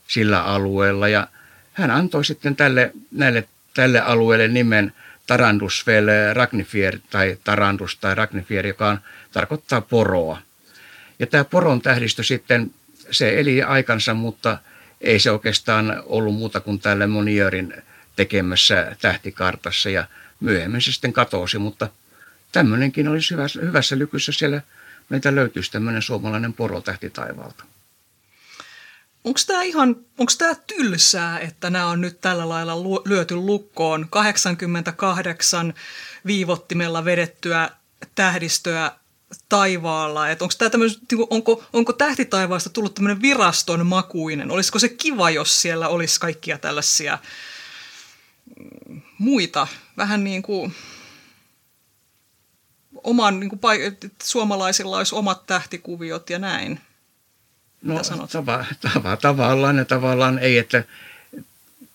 sillä 0.09 0.43
alueella. 0.43 1.09
Ja 1.09 1.29
hän 1.73 1.91
antoi 1.91 2.25
sitten 2.25 2.57
tälle, 2.57 2.93
näille, 3.11 3.49
tälle 3.75 4.01
alueelle 4.01 4.49
nimen 4.49 4.93
Tarandusvel 5.27 6.07
Ragnifier 6.33 6.99
tai 7.11 7.39
Tarandus 7.45 7.97
tai 7.97 8.15
Ragnifier, 8.15 8.67
joka 8.67 8.89
on, 8.89 8.99
tarkoittaa 9.33 9.81
poroa. 9.81 10.39
Ja 11.19 11.27
tämä 11.27 11.45
poron 11.45 11.83
tähdistö 11.83 12.23
sitten, 12.23 12.71
se 13.11 13.41
eli 13.41 13.63
aikansa, 13.63 14.15
mutta 14.15 14.59
ei 15.01 15.19
se 15.19 15.31
oikeastaan 15.31 16.03
ollut 16.07 16.35
muuta 16.35 16.61
kuin 16.61 16.81
tällä 16.81 17.07
Moniörin 17.07 17.75
tekemässä 18.17 18.97
tähtikartassa 19.01 19.91
ja 19.91 20.07
myöhemmin 20.41 20.81
se 20.81 20.93
sitten 20.93 21.13
katosi, 21.13 21.59
mutta 21.59 21.89
tämmöinenkin 22.53 23.09
olisi 23.09 23.35
hyvässä, 23.35 23.61
hyvässä 23.61 23.99
lykyssä 23.99 24.33
siellä 24.33 24.63
meiltä 25.09 25.35
löytyisi 25.35 25.71
tämmöinen 25.73 26.03
suomalainen 26.03 26.53
porotähti 26.53 27.11
taivaalta. 27.11 27.65
Onko 29.25 29.41
tämä 29.47 29.63
ihan, 29.63 29.97
onko 30.19 30.33
tämä 30.39 30.55
tylsää, 30.55 31.39
että 31.39 31.71
nämä 31.71 31.87
on 31.87 32.01
nyt 32.01 32.21
tällä 32.21 32.49
lailla 32.49 33.01
lyöty 33.05 33.35
lukkoon 33.37 34.07
88 34.11 35.75
viivottimella 36.27 37.05
vedettyä 37.05 37.71
tähdistöä 38.15 38.93
taivaalla? 39.49 40.31
Et 40.31 40.43
onko, 40.43 40.55
tämä 40.59 40.85
niinku, 41.11 41.27
onko, 41.31 41.65
onko 41.73 41.93
tähtitaivaasta 41.93 42.71
tullut 42.71 42.95
tämmöinen 42.95 43.23
viraston 43.23 43.87
makuinen? 43.87 44.51
Olisiko 44.51 44.79
se 44.79 44.89
kiva, 44.89 45.31
jos 45.31 45.63
siellä 45.63 45.89
olisi 45.89 46.21
kaikkia 46.21 46.59
tällaisia 46.59 47.19
muita, 49.19 49.67
vähän 49.97 50.25
niin 50.25 50.43
kuin 50.43 50.75
oman, 53.05 53.41
niin 53.41 53.51
kuin, 53.51 53.61
suomalaisilla 54.23 54.99
olisi 54.99 55.15
omat 55.15 55.47
tähtikuviot 55.47 56.31
ja 56.31 56.39
näin? 56.39 56.81
No 57.83 58.01
tava, 58.33 58.65
tava, 58.81 59.17
tavallaan 59.17 59.77
ja 59.77 59.85
tavallaan 59.85 60.39
ei, 60.39 60.59
että 60.59 60.85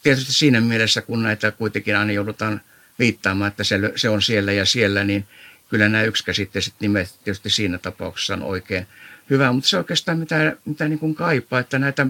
tietysti 0.03 0.34
siinä 0.34 0.62
mielessä, 0.62 1.01
kun 1.01 1.24
näitä 1.24 1.51
kuitenkin 1.51 1.98
aina 1.98 2.12
joudutaan 2.12 2.62
viittaamaan, 3.00 3.48
että 3.48 3.63
se, 3.63 3.79
se 3.96 4.10
on 4.10 4.22
siellä 4.22 4.51
ja 4.51 4.65
siellä, 4.65 5.03
niin 5.03 5.27
kyllä 5.70 5.89
nämä 5.89 6.03
yksikäsitteiset 6.03 6.74
nimet 6.79 7.20
tietysti 7.24 7.50
siinä 7.50 7.77
tapauksessa 7.77 8.34
on 8.34 8.43
oikein 8.43 8.88
hyvä, 9.29 9.51
mutta 9.51 9.70
se 9.70 9.77
oikeastaan 9.77 10.20
mitä, 10.20 10.55
mitä 10.65 10.88
niin 10.88 11.00
kuin 11.00 11.15
kaipaa, 11.15 11.60
että 11.60 11.79
näitä 11.79 12.08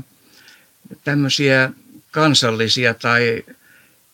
tämmöisiä 1.03 1.69
kansallisia 2.11 2.93
tai, 2.93 3.45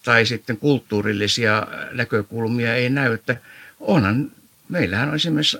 tai 0.07 0.25
sitten 0.25 0.57
kulttuurillisia 0.57 1.67
näkökulmia 1.91 2.75
ei 2.75 2.89
näy, 2.89 3.13
että 3.13 3.35
onhan, 3.79 4.31
meillähän 4.69 5.09
on 5.09 5.15
esimerkiksi 5.15 5.57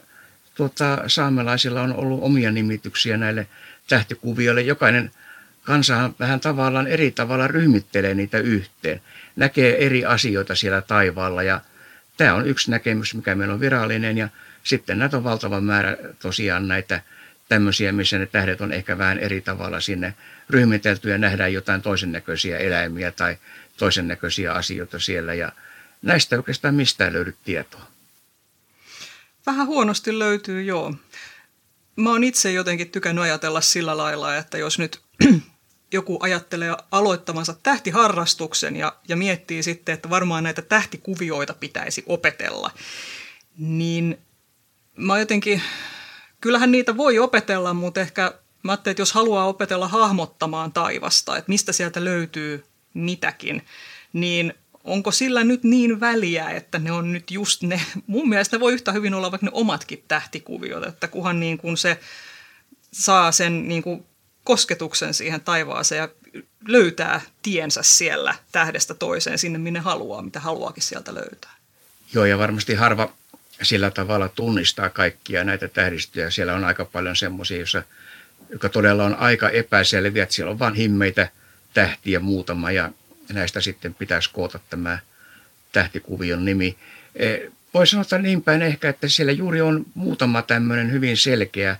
tuota, 0.55 1.03
saamelaisilla 1.07 1.81
on 1.81 1.95
ollut 1.95 2.23
omia 2.23 2.51
nimityksiä 2.51 3.17
näille 3.17 3.47
tähtikuvioille. 3.89 4.61
Jokainen 4.61 5.11
kansa 5.63 6.09
vähän 6.19 6.39
tavallaan 6.39 6.87
eri 6.87 7.11
tavalla 7.11 7.47
ryhmittelee 7.47 8.13
niitä 8.13 8.37
yhteen. 8.39 9.01
Näkee 9.35 9.85
eri 9.85 10.05
asioita 10.05 10.55
siellä 10.55 10.81
taivaalla 10.81 11.43
ja 11.43 11.61
tämä 12.17 12.33
on 12.33 12.47
yksi 12.47 12.71
näkemys, 12.71 13.15
mikä 13.15 13.35
meillä 13.35 13.53
on 13.53 13.59
virallinen 13.59 14.17
ja 14.17 14.29
sitten 14.63 14.99
näitä 14.99 15.17
on 15.17 15.23
valtava 15.23 15.61
määrä 15.61 15.97
tosiaan 16.19 16.67
näitä 16.67 17.01
tämmöisiä, 17.49 17.91
missä 17.91 18.17
ne 18.17 18.25
tähdet 18.25 18.61
on 18.61 18.73
ehkä 18.73 18.97
vähän 18.97 19.19
eri 19.19 19.41
tavalla 19.41 19.79
sinne 19.79 20.13
ryhmitelty 20.49 21.09
ja 21.09 21.17
nähdään 21.17 21.53
jotain 21.53 21.81
toisen 21.81 22.11
näköisiä 22.11 22.57
eläimiä 22.57 23.11
tai 23.11 23.37
toisen 23.77 24.07
näköisiä 24.07 24.53
asioita 24.53 24.99
siellä 24.99 25.33
ja 25.33 25.51
näistä 26.01 26.35
oikeastaan 26.35 26.75
mistään 26.75 27.13
löydy 27.13 27.35
tietoa. 27.43 27.87
Vähän 29.45 29.67
huonosti 29.67 30.19
löytyy, 30.19 30.63
joo 30.63 30.93
mä 31.97 32.09
oon 32.09 32.23
itse 32.23 32.51
jotenkin 32.51 32.91
tykännyt 32.91 33.23
ajatella 33.23 33.61
sillä 33.61 33.97
lailla, 33.97 34.35
että 34.35 34.57
jos 34.57 34.79
nyt 34.79 35.01
joku 35.91 36.17
ajattelee 36.21 36.75
aloittamansa 36.91 37.55
tähtiharrastuksen 37.63 38.75
ja, 38.75 38.95
ja 39.07 39.15
miettii 39.15 39.63
sitten, 39.63 39.93
että 39.93 40.09
varmaan 40.09 40.43
näitä 40.43 40.61
tähtikuvioita 40.61 41.53
pitäisi 41.53 42.03
opetella, 42.05 42.71
niin 43.57 44.19
mä 44.95 45.19
jotenkin, 45.19 45.61
kyllähän 46.41 46.71
niitä 46.71 46.97
voi 46.97 47.19
opetella, 47.19 47.73
mutta 47.73 48.01
ehkä 48.01 48.33
mä 48.63 48.71
ajattelin, 48.71 48.91
että 48.91 49.01
jos 49.01 49.13
haluaa 49.13 49.47
opetella 49.47 49.87
hahmottamaan 49.87 50.73
taivasta, 50.73 51.37
että 51.37 51.49
mistä 51.49 51.71
sieltä 51.71 52.03
löytyy 52.03 52.65
mitäkin, 52.99 53.65
niin 54.13 54.53
onko 54.83 55.11
sillä 55.11 55.43
nyt 55.43 55.63
niin 55.63 55.99
väliä, 55.99 56.49
että 56.49 56.79
ne 56.79 56.91
on 56.91 57.13
nyt 57.13 57.31
just 57.31 57.63
ne, 57.63 57.81
mun 58.07 58.29
mielestä 58.29 58.55
ne 58.55 58.59
voi 58.59 58.73
yhtä 58.73 58.91
hyvin 58.91 59.13
olla 59.13 59.31
vaikka 59.31 59.45
ne 59.45 59.51
omatkin 59.53 60.03
tähtikuviot, 60.07 60.83
että 60.83 61.07
kuhan 61.07 61.39
niin 61.39 61.57
kuin 61.57 61.77
se 61.77 61.99
saa 62.91 63.31
sen 63.31 63.67
niin 63.67 63.83
kuin 63.83 64.05
kosketuksen 64.43 65.13
siihen 65.13 65.41
taivaaseen 65.41 65.99
ja 65.99 66.09
löytää 66.67 67.21
tiensä 67.41 67.83
siellä 67.83 68.35
tähdestä 68.51 68.93
toiseen 68.93 69.37
sinne, 69.37 69.59
minne 69.59 69.79
haluaa, 69.79 70.21
mitä 70.21 70.39
haluaakin 70.39 70.83
sieltä 70.83 71.13
löytää. 71.13 71.51
Joo, 72.13 72.25
ja 72.25 72.37
varmasti 72.37 72.73
harva 72.73 73.13
sillä 73.61 73.91
tavalla 73.91 74.29
tunnistaa 74.29 74.89
kaikkia 74.89 75.43
näitä 75.43 75.67
tähdistöjä. 75.67 76.29
Siellä 76.29 76.53
on 76.53 76.63
aika 76.63 76.85
paljon 76.85 77.15
semmoisia, 77.15 77.65
jotka 78.49 78.69
todella 78.69 79.05
on 79.05 79.15
aika 79.15 79.49
epäselviä, 79.49 80.23
että 80.23 80.35
siellä 80.35 80.51
on 80.51 80.59
vain 80.59 80.73
himmeitä 80.73 81.29
tähtiä 81.77 82.19
muutama 82.19 82.71
ja 82.71 82.91
näistä 83.33 83.61
sitten 83.61 83.93
pitäisi 83.93 84.29
koota 84.33 84.59
tämä 84.69 84.99
tähtikuvion 85.71 86.45
nimi. 86.45 86.77
E, 87.15 87.37
Voisi 87.73 87.91
sanoa 87.91 88.21
niin 88.21 88.41
päin 88.41 88.61
ehkä, 88.61 88.89
että 88.89 89.07
siellä 89.07 89.31
juuri 89.31 89.61
on 89.61 89.85
muutama 89.93 90.41
tämmöinen 90.41 90.91
hyvin 90.91 91.17
selkeä 91.17 91.77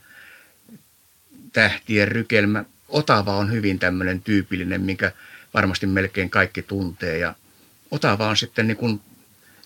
tähtien 1.53 2.07
rykelmä. 2.07 2.65
Otava 2.89 3.37
on 3.37 3.51
hyvin 3.51 3.79
tämmöinen 3.79 4.21
tyypillinen, 4.21 4.81
minkä 4.81 5.11
varmasti 5.53 5.87
melkein 5.87 6.29
kaikki 6.29 6.61
tuntee. 6.61 7.17
Ja 7.17 7.35
Otava 7.91 8.27
on 8.27 8.37
sitten 8.37 8.67
niin 8.67 8.77
kuin, 8.77 9.01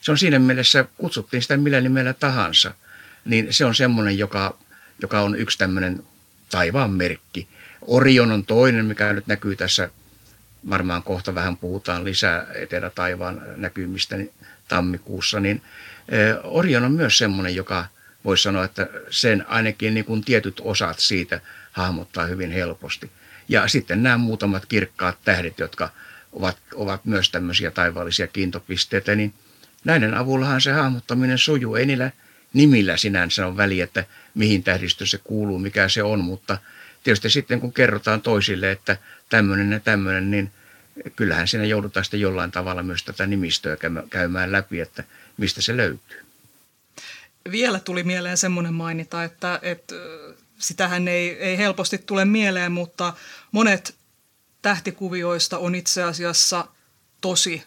se 0.02 0.12
on 0.12 0.18
siinä 0.18 0.40
mielessä, 0.40 0.86
kutsuttiin 0.98 1.42
sitä 1.42 1.58
millä 1.58 1.82
nimellä 1.82 2.14
tahansa, 2.14 2.74
niin 3.26 3.54
se 3.54 3.66
on 3.66 3.76
semmoinen, 3.76 4.18
joka, 4.18 4.58
joka 5.02 5.22
on 5.22 5.36
yksi 5.36 5.58
tämmöinen 5.58 6.04
taivaan 6.52 6.92
merkki. 6.92 7.48
Orion 7.82 8.32
on 8.32 8.46
toinen, 8.46 8.86
mikä 8.86 9.14
nyt 9.14 9.28
näkyy 9.28 9.56
tässä, 9.56 9.90
varmaan 10.70 11.04
kohta 11.04 11.36
vähän 11.36 11.58
puhutaan 11.58 12.04
lisää 12.04 12.48
etelä-taivaan 12.56 13.42
näkymistä 13.56 14.18
niin 14.18 14.32
tammikuussa, 14.68 15.40
niin 15.40 15.62
Orion 16.44 16.84
on 16.84 16.92
myös 16.92 17.18
semmoinen, 17.18 17.56
joka 17.56 17.86
voisi 18.26 18.44
sanoa, 18.44 18.64
että 18.64 18.88
sen 19.10 19.46
ainakin 19.48 19.94
niin 19.94 20.06
kuin 20.06 20.24
tietyt 20.24 20.62
osat 20.64 21.00
siitä 21.00 21.42
hahmottaa 21.72 22.26
hyvin 22.26 22.52
helposti. 22.52 23.12
Ja 23.50 23.68
sitten 23.68 24.04
nämä 24.04 24.18
muutamat 24.18 24.66
kirkkaat 24.66 25.18
tähdet, 25.26 25.60
jotka 25.60 25.90
ovat, 26.32 26.58
ovat 26.74 27.06
myös 27.06 27.30
tämmöisiä 27.30 27.72
taivaallisia 27.72 28.28
kiintopisteitä, 28.28 29.16
niin 29.16 29.34
näiden 29.84 30.14
avullahan 30.14 30.62
se 30.62 30.72
hahmottaminen 30.72 31.38
sujuu. 31.38 31.76
Ei 31.76 31.86
niillä 31.86 32.12
nimillä 32.54 32.98
sinänsä 32.98 33.48
on 33.48 33.58
väliä, 33.58 33.84
että 33.84 34.06
mihin 34.36 34.64
tähdistö 34.64 35.06
se 35.06 35.18
kuuluu, 35.24 35.60
mikä 35.60 35.90
se 35.90 36.04
on, 36.04 36.20
mutta 36.20 36.58
tietysti 37.04 37.30
sitten 37.30 37.60
kun 37.60 37.74
kerrotaan 37.74 38.22
toisille, 38.22 38.72
että 38.72 38.98
tämmöinen 39.32 39.72
ja 39.72 39.80
tämmöinen, 39.80 40.32
niin 40.32 40.52
kyllähän 41.16 41.48
siinä 41.48 41.66
joudutaan 41.66 42.06
sitten 42.06 42.20
jollain 42.20 42.52
tavalla 42.52 42.84
myös 42.84 43.04
tätä 43.04 43.28
nimistöä 43.28 43.78
käymään 44.10 44.52
läpi, 44.52 44.80
että 44.80 45.04
mistä 45.38 45.62
se 45.62 45.78
löytyy. 45.78 46.26
Vielä 47.52 47.80
tuli 47.80 48.04
mieleen 48.04 48.38
semmoinen 48.38 48.74
mainita, 48.74 49.24
että, 49.24 49.60
että 49.62 49.96
sitähän 50.60 51.08
ei, 51.08 51.30
ei 51.30 51.58
helposti 51.58 51.98
tule 51.98 52.26
mieleen, 52.26 52.72
mutta 52.72 53.14
monet 53.52 53.96
tähtikuvioista 54.62 55.58
on 55.58 55.76
itse 55.76 56.04
asiassa 56.04 56.68
tosi 57.22 57.64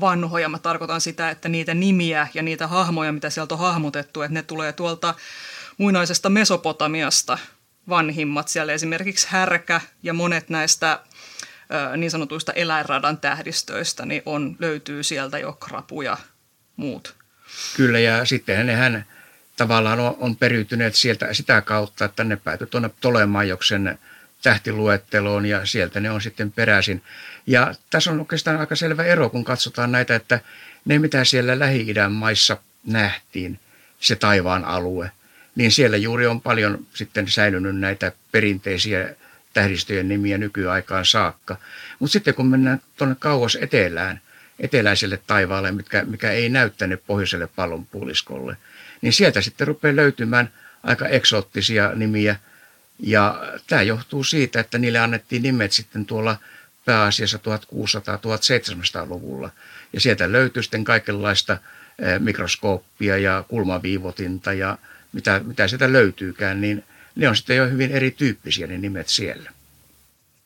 vanhoja. 0.00 0.48
Mä 0.48 0.58
tarkoitan 0.58 1.00
sitä, 1.00 1.30
että 1.30 1.48
niitä 1.48 1.74
nimiä 1.74 2.28
ja 2.34 2.42
niitä 2.42 2.66
hahmoja, 2.66 3.12
mitä 3.12 3.30
sieltä 3.30 3.54
on 3.54 3.60
hahmotettu, 3.60 4.22
että 4.22 4.34
ne 4.34 4.42
tulee 4.42 4.72
tuolta 4.72 5.14
muinaisesta 5.78 6.30
Mesopotamiasta 6.30 7.38
vanhimmat. 7.88 8.48
Siellä 8.48 8.72
esimerkiksi 8.72 9.26
härkä 9.30 9.80
ja 10.02 10.12
monet 10.12 10.48
näistä 10.48 11.00
niin 11.96 12.10
sanotuista 12.10 12.52
eläinradan 12.52 13.18
tähdistöistä 13.18 14.06
niin 14.06 14.22
on, 14.26 14.56
löytyy 14.58 15.02
sieltä 15.02 15.38
jo 15.38 15.52
krapu 15.52 16.02
ja 16.02 16.16
muut. 16.76 17.14
Kyllä, 17.76 17.98
ja 17.98 18.24
sitten 18.24 18.66
nehän 18.66 19.04
tavallaan 19.56 20.00
on, 20.00 20.16
on 20.20 20.36
periytyneet 20.36 20.94
sieltä 20.94 21.34
sitä 21.34 21.60
kautta, 21.60 22.04
että 22.04 22.24
ne 22.24 22.36
päätyi 22.36 22.66
tuonne 22.66 22.90
Tolemaioksen 23.00 23.98
tähtiluetteloon 24.42 25.46
ja 25.46 25.66
sieltä 25.66 26.00
ne 26.00 26.10
on 26.10 26.22
sitten 26.22 26.52
peräisin. 26.52 27.02
Ja 27.46 27.74
tässä 27.90 28.10
on 28.10 28.20
oikeastaan 28.20 28.60
aika 28.60 28.76
selvä 28.76 29.04
ero, 29.04 29.30
kun 29.30 29.44
katsotaan 29.44 29.92
näitä, 29.92 30.14
että 30.14 30.40
ne 30.84 30.98
mitä 30.98 31.24
siellä 31.24 31.58
Lähi-idän 31.58 32.12
maissa 32.12 32.56
nähtiin, 32.86 33.60
se 34.00 34.16
taivaan 34.16 34.64
alue, 34.64 35.10
niin 35.54 35.72
siellä 35.72 35.96
juuri 35.96 36.26
on 36.26 36.40
paljon 36.40 36.86
sitten 36.94 37.28
säilynyt 37.28 37.76
näitä 37.76 38.12
perinteisiä 38.32 39.14
tähdistöjen 39.52 40.08
nimiä 40.08 40.38
nykyaikaan 40.38 41.06
saakka. 41.06 41.56
Mutta 41.98 42.12
sitten 42.12 42.34
kun 42.34 42.46
mennään 42.46 42.80
tuonne 42.96 43.16
kauas 43.18 43.58
etelään, 43.60 44.20
eteläiselle 44.60 45.20
taivaalle, 45.26 45.72
mikä, 45.72 46.04
mikä 46.04 46.30
ei 46.30 46.48
näyttänyt 46.48 47.02
pohjoiselle 47.06 47.48
pallonpuoliskolle, 47.56 48.56
niin 49.02 49.12
sieltä 49.12 49.40
sitten 49.40 49.66
rupeaa 49.66 49.96
löytymään 49.96 50.52
aika 50.82 51.08
eksoottisia 51.08 51.92
nimiä. 51.94 52.36
Ja 52.98 53.42
tämä 53.66 53.82
johtuu 53.82 54.24
siitä, 54.24 54.60
että 54.60 54.78
niille 54.78 54.98
annettiin 54.98 55.42
nimet 55.42 55.72
sitten 55.72 56.06
tuolla 56.06 56.36
pääasiassa 56.84 57.38
1600-1700-luvulla. 57.38 59.50
Ja 59.92 60.00
sieltä 60.00 60.32
löytyy 60.32 60.62
sitten 60.62 60.84
kaikenlaista 60.84 61.58
mikroskooppia 62.18 63.18
ja 63.18 63.44
kulmaviivotinta 63.48 64.52
ja 64.52 64.78
mitä, 65.12 65.40
mitä 65.44 65.68
sieltä 65.68 65.92
löytyykään, 65.92 66.60
niin 66.60 66.84
ne 67.16 67.28
on 67.28 67.36
sitten 67.36 67.56
jo 67.56 67.66
hyvin 67.66 67.90
erityyppisiä 67.90 68.66
ne 68.66 68.78
nimet 68.78 69.08
siellä. 69.08 69.52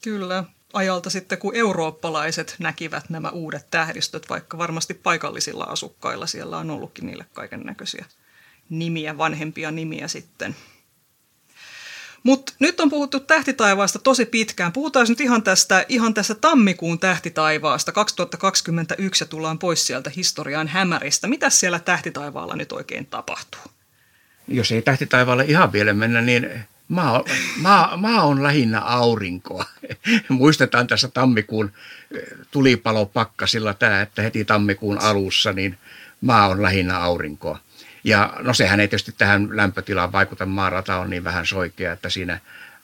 Kyllä, 0.03 0.45
ajalta 0.73 1.11
sitten 1.11 1.39
kun 1.39 1.57
eurooppalaiset 1.57 2.57
näkivät 2.59 3.11
nämä 3.11 3.31
uudet 3.31 3.71
tähdistöt, 3.71 4.29
vaikka 4.29 4.59
varmasti 4.59 4.95
paikallisilla 4.95 5.65
asukkailla 5.65 6.27
siellä 6.27 6.59
on 6.59 6.71
ollutkin 6.71 7.07
niille 7.07 7.27
kaiken 7.33 7.61
näköisiä 7.61 8.05
nimiä, 8.71 9.19
vanhempia 9.19 9.71
nimiä 9.71 10.09
sitten. 10.09 10.57
Mutta 12.23 12.53
nyt 12.59 12.81
on 12.81 12.91
puhuttu 12.91 13.21
tähtitaivaasta 13.21 13.99
tosi 13.99 14.27
pitkään. 14.27 14.73
Puhutaan 14.73 15.07
nyt 15.09 15.21
ihan 15.21 15.43
tästä, 15.43 15.85
ihan 15.89 16.15
tästä 16.15 16.35
tammikuun 16.35 16.99
tähtitaivaasta 16.99 17.93
2021 17.93 19.25
ja 19.25 19.29
tullaan 19.29 19.59
pois 19.59 19.87
sieltä 19.87 20.11
historian 20.17 20.69
hämäristä. 20.69 21.27
Mitä 21.27 21.51
siellä 21.51 21.79
tähtitaivaalla 21.79 22.57
nyt 22.57 22.73
oikein 22.73 23.07
tapahtuu? 23.07 23.61
Jos 24.49 24.73
ei 24.73 24.83
tähtitaivaalle 24.83 25.45
ihan 25.45 25.73
vielä 25.73 25.93
mennä, 25.93 26.21
niin 26.21 26.51
maa 26.89 27.13
on, 27.13 27.25
maa, 27.61 27.97
maa 27.97 28.23
on 28.23 28.43
lähinnä 28.43 28.81
aurinkoa. 28.81 29.65
Muistetaan 30.29 30.87
tässä 30.87 31.09
tammikuun 31.09 31.73
eh, 32.15 32.23
tulipalopakkasilla 32.51 33.75
tämä, 33.75 34.01
että 34.01 34.23
heti 34.23 34.45
tammikuun 34.45 34.99
alussa 34.99 35.53
niin 35.53 35.79
maa 36.21 36.49
on 36.49 36.63
lähinnä 36.63 36.99
aurinkoa. 36.99 37.59
Ja 38.07 38.35
no 38.41 38.55
sehän 38.55 38.81
ei 38.81 38.89
tietysti 38.89 39.15
tähän 39.19 39.57
lämpötilaan 39.57 40.13
vaikuta, 40.13 40.47
maarata 40.47 40.97
on 40.97 41.11
niin 41.11 41.25
vähän 41.25 41.47
soikea, 41.47 41.93
että 41.93 42.11
siinä 42.11 42.41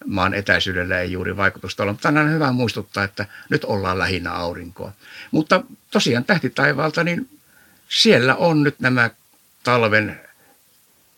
maan 0.07 0.35
etäisyydellä 0.35 1.01
ei 1.01 1.13
juuri 1.13 1.37
vaikutusta 1.37 1.83
ole. 1.83 1.93
Mutta 1.93 2.09
on 2.09 2.33
hyvä 2.33 2.53
muistuttaa, 2.53 3.05
että 3.05 3.27
nyt 3.49 3.65
ollaan 3.65 3.99
lähinnä 3.99 4.33
aurinkoa. 4.33 4.93
Mutta 5.31 5.63
tosiaan 5.91 6.25
tähtitaivaalta, 6.25 7.05
niin 7.05 7.29
siellä 7.89 8.35
on 8.35 8.63
nyt 8.63 8.81
nämä 8.81 9.11
talven 9.63 10.21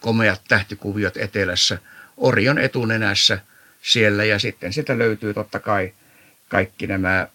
komeat 0.01 0.41
tähtikuviot 0.49 1.17
etelässä, 1.17 1.79
Orion 2.17 2.59
etunenässä 2.59 3.39
siellä 3.83 4.25
ja 4.25 4.39
sitten 4.39 4.73
sitä 4.73 4.99
löytyy 4.99 5.35
totta 5.35 5.61
kai 5.61 5.93
kaikki 6.49 6.87
nämä 6.87 7.29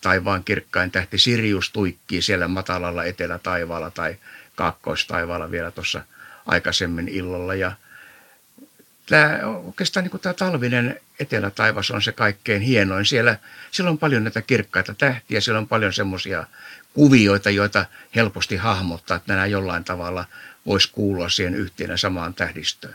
taivaan 0.00 0.44
kirkkain 0.44 0.90
tähti 0.90 1.18
Sirius 1.18 1.70
tuikkii 1.70 2.22
siellä 2.22 2.48
matalalla 2.48 3.04
etelätaivaalla 3.04 3.90
tai 3.90 4.16
kaakkoistaivaalla 4.58 5.50
vielä 5.50 5.70
tuossa 5.70 6.02
aikaisemmin 6.46 7.08
illalla. 7.08 7.54
Ja 7.54 7.72
tämä, 9.06 9.40
oikeastaan 9.64 10.04
niin 10.04 10.20
tämä 10.20 10.34
talvinen 10.34 11.00
etelätaivas 11.20 11.90
on 11.90 12.02
se 12.02 12.12
kaikkein 12.12 12.62
hienoin. 12.62 13.06
Siellä, 13.06 13.38
siellä 13.70 13.90
on 13.90 13.98
paljon 13.98 14.24
näitä 14.24 14.42
kirkkaita 14.42 14.94
tähtiä, 14.94 15.40
siellä 15.40 15.58
on 15.58 15.68
paljon 15.68 15.92
semmoisia 15.92 16.44
kuvioita, 16.94 17.50
joita 17.50 17.86
helposti 18.14 18.56
hahmottaa, 18.56 19.16
että 19.16 19.32
nämä 19.32 19.46
jollain 19.46 19.84
tavalla 19.84 20.24
voisi 20.66 20.88
kuulua 20.92 21.28
siihen 21.28 21.54
yhteen 21.54 21.98
samaan 21.98 22.34
tähdistöön. 22.34 22.94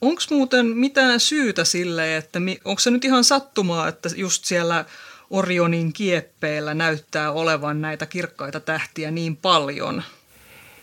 Onko 0.00 0.22
muuten 0.30 0.66
mitään 0.66 1.20
syytä 1.20 1.64
sille, 1.64 2.16
että 2.16 2.38
onko 2.64 2.80
se 2.80 2.90
nyt 2.90 3.04
ihan 3.04 3.24
sattumaa, 3.24 3.88
että 3.88 4.08
just 4.16 4.44
siellä 4.44 4.84
Orionin 5.30 5.92
kieppeillä 5.92 6.74
näyttää 6.74 7.32
olevan 7.32 7.80
näitä 7.80 8.06
kirkkaita 8.06 8.60
tähtiä 8.60 9.10
niin 9.10 9.36
paljon– 9.36 10.02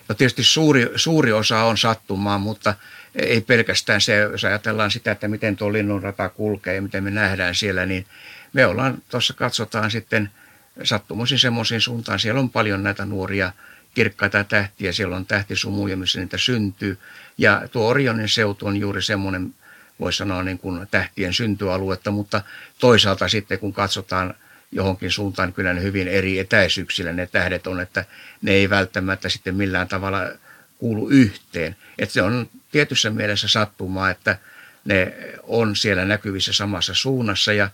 No 0.09 0.15
tietysti 0.15 0.43
suuri, 0.43 0.89
suuri 0.95 1.31
osa 1.31 1.63
on 1.63 1.77
sattumaa, 1.77 2.37
mutta 2.37 2.73
ei 3.15 3.41
pelkästään 3.41 4.01
se, 4.01 4.15
jos 4.15 4.45
ajatellaan 4.45 4.91
sitä, 4.91 5.11
että 5.11 5.27
miten 5.27 5.55
tuo 5.55 5.73
linnunrata 5.73 6.29
kulkee 6.29 6.75
ja 6.75 6.81
miten 6.81 7.03
me 7.03 7.11
nähdään 7.11 7.55
siellä, 7.55 7.85
niin 7.85 8.05
me 8.53 8.65
ollaan, 8.65 8.97
tuossa 9.09 9.33
katsotaan 9.33 9.91
sitten 9.91 10.31
sattumoisin 10.83 11.39
semmoisiin 11.39 11.81
suuntaan, 11.81 12.19
siellä 12.19 12.39
on 12.39 12.49
paljon 12.49 12.83
näitä 12.83 13.05
nuoria 13.05 13.51
kirkkaita 13.93 14.43
tähtiä, 14.43 14.91
siellä 14.91 15.15
on 15.15 15.25
tähtisumuja, 15.25 15.97
missä 15.97 16.19
niitä 16.19 16.37
syntyy. 16.37 16.97
Ja 17.37 17.67
tuo 17.71 17.87
Orionin 17.87 18.29
seutu 18.29 18.67
on 18.67 18.77
juuri 18.77 19.01
semmoinen, 19.01 19.53
voisi 19.99 20.17
sanoa 20.17 20.43
niin 20.43 20.57
kuin 20.57 20.87
tähtien 20.91 21.33
syntyaluetta, 21.33 22.11
mutta 22.11 22.41
toisaalta 22.79 23.27
sitten 23.27 23.59
kun 23.59 23.73
katsotaan 23.73 24.33
johonkin 24.71 25.11
suuntaan, 25.11 25.53
kyllä 25.53 25.73
ne 25.73 25.81
hyvin 25.81 26.07
eri 26.07 26.39
etäisyyksillä 26.39 27.13
ne 27.13 27.27
tähdet 27.27 27.67
on, 27.67 27.79
että 27.79 28.05
ne 28.41 28.51
ei 28.51 28.69
välttämättä 28.69 29.29
sitten 29.29 29.55
millään 29.55 29.87
tavalla 29.87 30.19
kuulu 30.77 31.09
yhteen. 31.09 31.75
Että 31.99 32.13
se 32.13 32.21
on 32.21 32.49
tietyssä 32.71 33.09
mielessä 33.09 33.47
sattumaa, 33.47 34.09
että 34.09 34.37
ne 34.85 35.13
on 35.43 35.75
siellä 35.75 36.05
näkyvissä 36.05 36.53
samassa 36.53 36.93
suunnassa 36.93 37.53
ja 37.53 37.69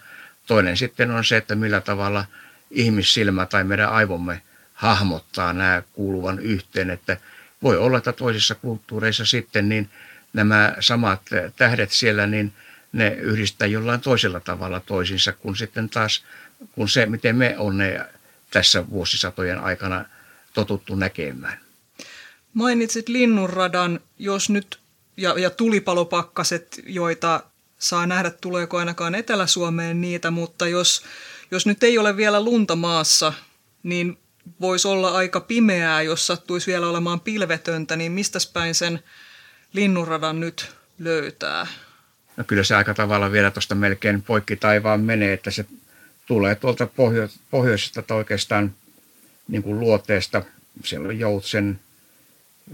toinen 0.48 0.78
sitten 0.78 1.12
on 1.12 1.26
se, 1.26 1.38
että 1.38 1.56
millä 1.56 1.82
tavalla 1.82 2.26
ihmissilmä 2.72 3.46
tai 3.46 3.64
meidän 3.64 3.90
aivomme 3.90 4.42
hahmottaa 4.74 5.54
nämä 5.54 5.84
kuuluvan 5.94 6.40
yhteen, 6.40 6.90
että 6.90 7.18
voi 7.64 7.78
olla, 7.78 7.98
että 7.98 8.14
toisissa 8.14 8.56
kulttuureissa 8.56 9.26
sitten 9.26 9.70
niin 9.70 9.90
nämä 10.34 10.76
samat 10.80 11.22
tähdet 11.56 11.92
siellä, 11.92 12.28
niin 12.28 12.54
ne 12.94 13.10
yhdistää 13.10 13.68
jollain 13.68 14.02
toisella 14.02 14.40
tavalla 14.40 14.80
toisinsa, 14.80 15.34
kun 15.34 15.56
sitten 15.56 15.90
taas 15.90 16.24
kun 16.72 16.90
se, 16.90 17.06
miten 17.06 17.36
me 17.36 17.56
on 17.58 17.78
ne 17.78 18.06
tässä 18.52 18.90
vuosisatojen 18.90 19.60
aikana 19.60 20.06
totuttu 20.54 20.96
näkemään. 20.96 21.60
Mainitsit 22.54 23.10
linnunradan, 23.10 24.00
jos 24.20 24.50
nyt, 24.50 24.80
ja, 25.18 25.40
ja 25.40 25.50
tulipalopakkaset, 25.50 26.82
joita 26.86 27.44
saa 27.80 28.06
nähdä, 28.06 28.30
tuleeko 28.30 28.78
ainakaan 28.78 29.16
Etelä-Suomeen 29.16 30.02
niitä, 30.02 30.32
mutta 30.32 30.68
jos, 30.68 31.04
jos 31.52 31.66
nyt 31.66 31.84
ei 31.84 31.98
ole 31.98 32.18
vielä 32.18 32.44
lunta 32.44 32.76
maassa, 32.76 33.34
niin 33.84 34.18
voisi 34.62 34.88
olla 34.88 35.12
aika 35.12 35.40
pimeää, 35.40 36.02
jos 36.02 36.28
sattuisi 36.28 36.72
vielä 36.72 36.90
olemaan 36.90 37.20
pilvetöntä, 37.20 37.96
niin 37.96 38.12
mistä 38.12 38.40
päin 38.54 38.76
sen 38.76 39.04
linnunradan 39.74 40.40
nyt 40.40 40.76
löytää? 41.00 41.68
No 42.38 42.44
kyllä 42.44 42.64
se 42.64 42.76
aika 42.76 42.94
tavalla 42.94 43.32
vielä 43.32 43.52
tuosta 43.52 43.76
melkein 43.76 44.22
poikki 44.22 44.56
taivaan 44.56 45.02
menee, 45.02 45.34
että 45.34 45.52
se 45.52 45.66
tulee 46.26 46.56
tuolta 46.56 46.88
pohjo- 46.88 47.30
pohjoisesta 47.52 48.16
oikeastaan 48.16 48.74
niin 49.48 49.64
kuin 49.64 49.80
luoteesta. 49.80 50.42
Siellä 50.84 51.08
on 51.08 51.20
joutsen, 51.20 51.80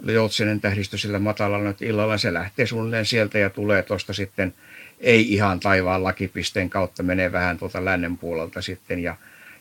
joutsenen 0.06 0.62
tähdistö 0.62 0.98
sillä 0.98 1.20
matalalla 1.20 1.68
nyt 1.68 1.82
illalla. 1.82 2.18
Se 2.18 2.34
lähtee 2.34 2.66
suunnilleen 2.66 3.06
sieltä 3.06 3.40
ja 3.40 3.50
tulee 3.50 3.84
tuosta 3.84 4.14
sitten, 4.14 4.54
ei 5.00 5.34
ihan 5.34 5.60
taivaan 5.60 6.04
lakipisteen 6.04 6.70
kautta, 6.70 7.04
menee 7.04 7.32
vähän 7.32 7.58
tuolta 7.58 7.86
lännen 7.86 8.18
puolelta 8.18 8.62
sitten 8.62 9.00
ja, 9.00 9.16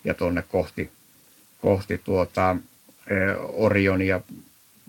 ja 0.04 0.14
tuonne 0.14 0.44
kohti, 0.48 0.90
kohti 1.60 1.98
tuota, 1.98 2.56
Orion 3.38 4.02
ja 4.02 4.20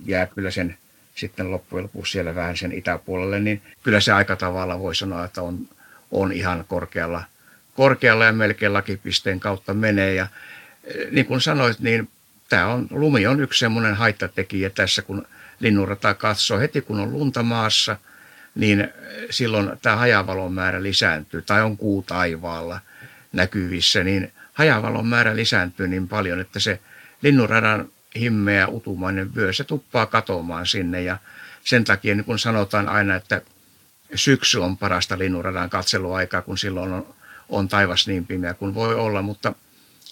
jää 0.05 0.25
kyllä 0.25 0.51
sen 0.51 0.77
sitten 1.15 1.51
loppujen 1.51 1.83
lopuksi 1.83 2.11
siellä 2.11 2.35
vähän 2.35 2.57
sen 2.57 2.71
itäpuolelle, 2.71 3.39
niin 3.39 3.61
kyllä 3.83 3.99
se 3.99 4.11
aika 4.11 4.35
tavalla 4.35 4.79
voi 4.79 4.95
sanoa, 4.95 5.25
että 5.25 5.41
on, 5.41 5.59
on 6.11 6.31
ihan 6.31 6.65
korkealla– 6.67 7.23
korkealla 7.79 8.25
ja 8.25 8.33
melkein 8.33 8.73
lakipisteen 8.73 9.39
kautta 9.39 9.73
menee. 9.73 10.13
Ja 10.13 10.27
eh, 10.83 11.11
niin 11.11 11.25
kuin 11.25 11.41
sanoit, 11.41 11.79
niin 11.79 12.09
tämä 12.49 12.67
on, 12.67 12.87
lumi 12.91 13.27
on 13.27 13.41
yksi 13.41 13.59
semmoinen 13.59 13.95
haittatekijä 13.95 14.69
tässä, 14.69 15.01
kun 15.01 15.25
linnunrata 15.59 16.13
katsoo. 16.13 16.59
Heti 16.59 16.81
kun 16.81 16.99
on 16.99 17.13
lunta 17.13 17.43
maassa, 17.43 17.97
niin 18.55 18.79
eh, 18.79 18.89
silloin 19.29 19.71
tämä 19.81 19.95
hajavalon 19.95 20.53
määrä 20.53 20.83
lisääntyy, 20.83 21.41
tai 21.41 21.61
on 21.61 21.77
kuu 21.77 22.01
taivaalla 22.01 22.79
näkyvissä, 23.33 24.03
niin 24.03 24.33
hajavalon 24.53 25.07
määrä 25.07 25.35
lisääntyy 25.35 25.87
niin 25.87 26.07
paljon, 26.07 26.39
että 26.39 26.59
se 26.59 26.79
linnunradan 27.21 27.89
himmeä 28.15 28.67
utumainen 28.67 29.35
vyö, 29.35 29.53
se 29.53 29.63
tuppaa 29.63 30.05
katoamaan 30.05 30.65
sinne 30.65 31.01
ja 31.01 31.17
sen 31.63 31.83
takia 31.83 32.15
niin 32.15 32.25
kun 32.25 32.39
sanotaan 32.39 32.89
aina, 32.89 33.15
että 33.15 33.41
syksy 34.15 34.57
on 34.57 34.77
parasta 34.77 35.19
linnunradan 35.19 35.69
katseluaikaa, 35.69 36.41
kun 36.41 36.57
silloin 36.57 36.93
on 36.93 37.18
on 37.49 37.67
taivas 37.67 38.07
niin 38.07 38.25
pimeä 38.25 38.53
kuin 38.53 38.73
voi 38.73 38.95
olla, 38.95 39.21
mutta 39.21 39.53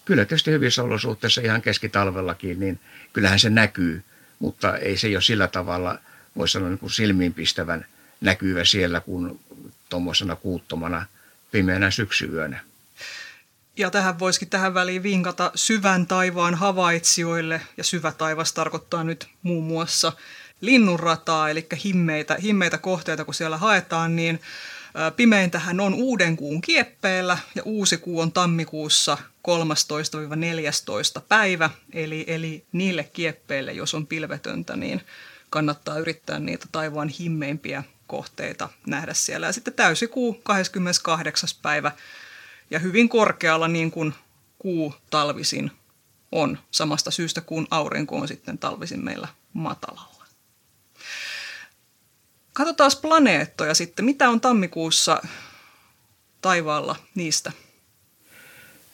kyllä 0.05 0.25
tietysti 0.25 0.51
hyvissä 0.51 0.83
olosuhteissa 0.83 1.41
ihan 1.41 1.61
keskitalvellakin, 1.61 2.59
niin 2.59 2.79
kyllähän 3.13 3.39
se 3.39 3.49
näkyy, 3.49 4.03
mutta 4.39 4.77
ei 4.77 4.97
se 4.97 5.07
ole 5.07 5.21
sillä 5.21 5.47
tavalla, 5.47 5.99
voisi 6.37 6.51
sanoa 6.51 6.69
niin 6.69 6.79
kuin 6.79 6.91
silmiinpistävän 6.91 7.85
näkyvä 8.21 8.65
siellä 8.65 8.99
kuin 8.99 9.39
tuommoisena 9.89 10.35
kuuttomana 10.35 11.05
pimeänä 11.51 11.91
syksyyönä. 11.91 12.59
Ja 13.77 13.91
tähän 13.91 14.19
voisikin 14.19 14.49
tähän 14.49 14.73
väliin 14.73 15.03
vinkata 15.03 15.51
syvän 15.55 16.07
taivaan 16.07 16.55
havaitsijoille, 16.55 17.61
ja 17.77 17.83
syvä 17.83 18.11
taivas 18.11 18.53
tarkoittaa 18.53 19.03
nyt 19.03 19.27
muun 19.43 19.63
muassa 19.63 20.13
linnunrataa, 20.61 21.49
eli 21.49 21.67
himmeitä, 21.83 22.37
himmeitä 22.43 22.77
kohteita, 22.77 23.25
kun 23.25 23.33
siellä 23.33 23.57
haetaan, 23.57 24.15
niin 24.15 24.41
Pimeintähän 25.15 25.79
on 25.79 25.93
uuden 25.93 26.37
kuun 26.37 26.61
kieppeellä 26.61 27.37
ja 27.55 27.63
uusi 27.63 27.97
kuu 27.97 28.19
on 28.19 28.31
tammikuussa 28.31 29.17
13-14 31.17 31.21
päivä. 31.29 31.69
Eli, 31.93 32.25
eli 32.27 32.65
niille 32.71 33.03
kieppeille, 33.03 33.73
jos 33.73 33.93
on 33.93 34.07
pilvetöntä, 34.07 34.75
niin 34.75 35.01
kannattaa 35.49 35.99
yrittää 35.99 36.39
niitä 36.39 36.65
taivaan 36.71 37.09
himmeimpiä 37.09 37.83
kohteita 38.07 38.69
nähdä 38.87 39.13
siellä. 39.13 39.45
Ja 39.45 39.53
sitten 39.53 39.73
täysikuu 39.73 40.33
28. 40.43 41.49
päivä 41.61 41.91
ja 42.71 42.79
hyvin 42.79 43.09
korkealla 43.09 43.67
niin 43.67 43.91
kuin 43.91 44.13
kuu 44.59 44.95
talvisin 45.09 45.71
on 46.31 46.57
samasta 46.71 47.11
syystä 47.11 47.41
kuin 47.41 47.67
aurinko 47.71 48.17
on 48.17 48.27
sitten 48.27 48.57
talvisin 48.57 49.03
meillä 49.03 49.27
matalalla. 49.53 50.16
Katsotaan 52.57 52.91
planeettoja 53.01 53.73
sitten. 53.73 54.05
Mitä 54.05 54.29
on 54.29 54.41
tammikuussa 54.41 55.21
taivaalla 56.41 56.95
niistä? 57.15 57.51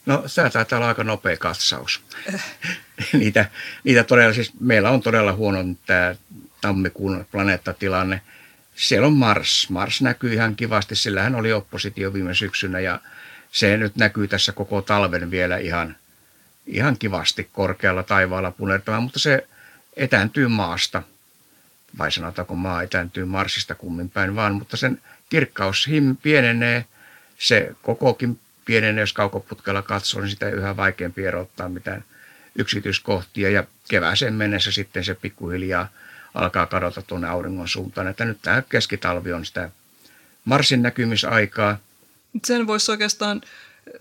No 0.06 0.24
tämä 0.36 0.50
taitaa 0.50 0.78
olla 0.78 0.88
aika 0.88 1.04
nopea 1.04 1.38
katsaus. 1.38 2.02
niitä, 3.14 3.46
niitä 3.84 4.04
todella, 4.04 4.34
siis 4.34 4.52
meillä 4.60 4.90
on 4.90 5.02
todella 5.02 5.34
huono 5.34 5.60
tämä 5.86 6.16
tammikuun 6.62 7.26
planeettatilanne. 7.32 8.22
Siellä 8.76 9.08
on 9.08 9.14
Mars. 9.14 9.70
Mars 9.70 10.02
näkyy 10.02 10.34
ihan 10.34 10.56
kivasti, 10.56 10.96
sillä 10.96 11.24
hän 11.24 11.36
oli 11.36 11.54
oppositio 11.54 12.14
viime 12.14 12.36
syksynä 12.36 12.80
ja 12.80 13.00
se 13.52 13.78
nyt 13.78 13.96
näkyy 13.96 14.28
tässä 14.28 14.52
koko 14.52 14.82
talven 14.82 15.32
vielä 15.32 15.58
ihan, 15.58 15.96
ihan 16.68 16.98
kivasti 16.98 17.50
korkealla 17.54 18.04
taivaalla 18.04 18.52
punertamaan, 18.52 19.04
mutta 19.04 19.20
se 19.20 19.48
etääntyy 19.96 20.48
maasta– 20.48 21.04
vai 21.98 22.12
sanotaanko 22.12 22.56
maa 22.56 22.84
etääntyy 22.84 23.26
Marsista 23.26 23.76
kummin 23.76 24.10
päin 24.10 24.36
vaan, 24.36 24.56
mutta 24.56 24.78
sen 24.78 25.02
kirkkaus 25.30 25.90
pienenee, 26.24 26.86
se 27.38 27.76
kokokin 27.82 28.40
pienenee, 28.66 29.02
jos 29.02 29.14
kaukoputkella 29.14 29.82
katsoo, 29.82 30.22
niin 30.22 30.30
sitä 30.30 30.50
yhä 30.50 30.78
vaikeampi 30.78 31.26
erottaa 31.26 31.70
mitään 31.70 32.04
yksityiskohtia 32.56 33.50
ja 33.50 33.64
kevääseen 33.90 34.34
mennessä 34.34 34.72
sitten 34.72 35.04
se 35.04 35.16
pikkuhiljaa 35.16 35.90
alkaa 36.34 36.66
kadota 36.66 37.02
tuonne 37.02 37.28
auringon 37.28 37.68
suuntaan. 37.68 38.08
Että 38.08 38.26
nyt 38.26 38.42
tämä 38.42 38.64
keskitalvi 38.70 39.34
on 39.34 39.46
sitä 39.46 39.70
Marsin 40.46 40.82
näkymisaikaa. 40.82 41.78
Sen 42.46 42.68
voisi 42.68 42.92
oikeastaan 42.92 43.42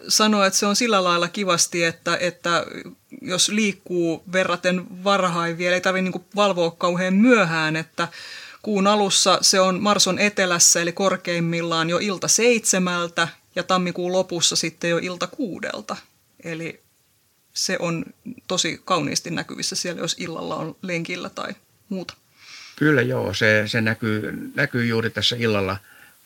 sanoa, 0.08 0.46
että 0.46 0.58
se 0.58 0.66
on 0.66 0.76
sillä 0.76 1.04
lailla 1.04 1.28
kivasti, 1.28 1.84
että, 1.84 2.16
että 2.16 2.66
jos 3.22 3.48
liikkuu 3.48 4.24
verraten 4.32 5.04
varhain 5.04 5.58
vielä, 5.58 5.74
ei 5.74 5.80
tarvitse 5.80 6.10
niin 6.10 6.24
valvoa 6.36 6.70
kauhean 6.70 7.14
myöhään, 7.14 7.76
että 7.76 8.08
kuun 8.62 8.86
alussa 8.86 9.38
se 9.40 9.60
on 9.60 9.82
Marson 9.82 10.18
etelässä, 10.18 10.82
eli 10.82 10.92
korkeimmillaan 10.92 11.90
jo 11.90 11.98
ilta 11.98 12.28
seitsemältä, 12.28 13.28
ja 13.56 13.62
tammikuun 13.62 14.12
lopussa 14.12 14.56
sitten 14.56 14.90
jo 14.90 14.98
ilta 14.98 15.26
kuudelta. 15.26 15.96
Eli 16.44 16.80
se 17.52 17.76
on 17.78 18.04
tosi 18.48 18.80
kauniisti 18.84 19.30
näkyvissä 19.30 19.76
siellä, 19.76 20.00
jos 20.00 20.16
illalla 20.18 20.56
on 20.56 20.76
lenkillä 20.82 21.28
tai 21.28 21.54
muuta. 21.88 22.14
Kyllä 22.76 23.02
joo, 23.02 23.34
se, 23.34 23.64
se 23.66 23.80
näkyy, 23.80 24.50
näkyy 24.54 24.86
juuri 24.86 25.10
tässä 25.10 25.36
illalla 25.38 25.76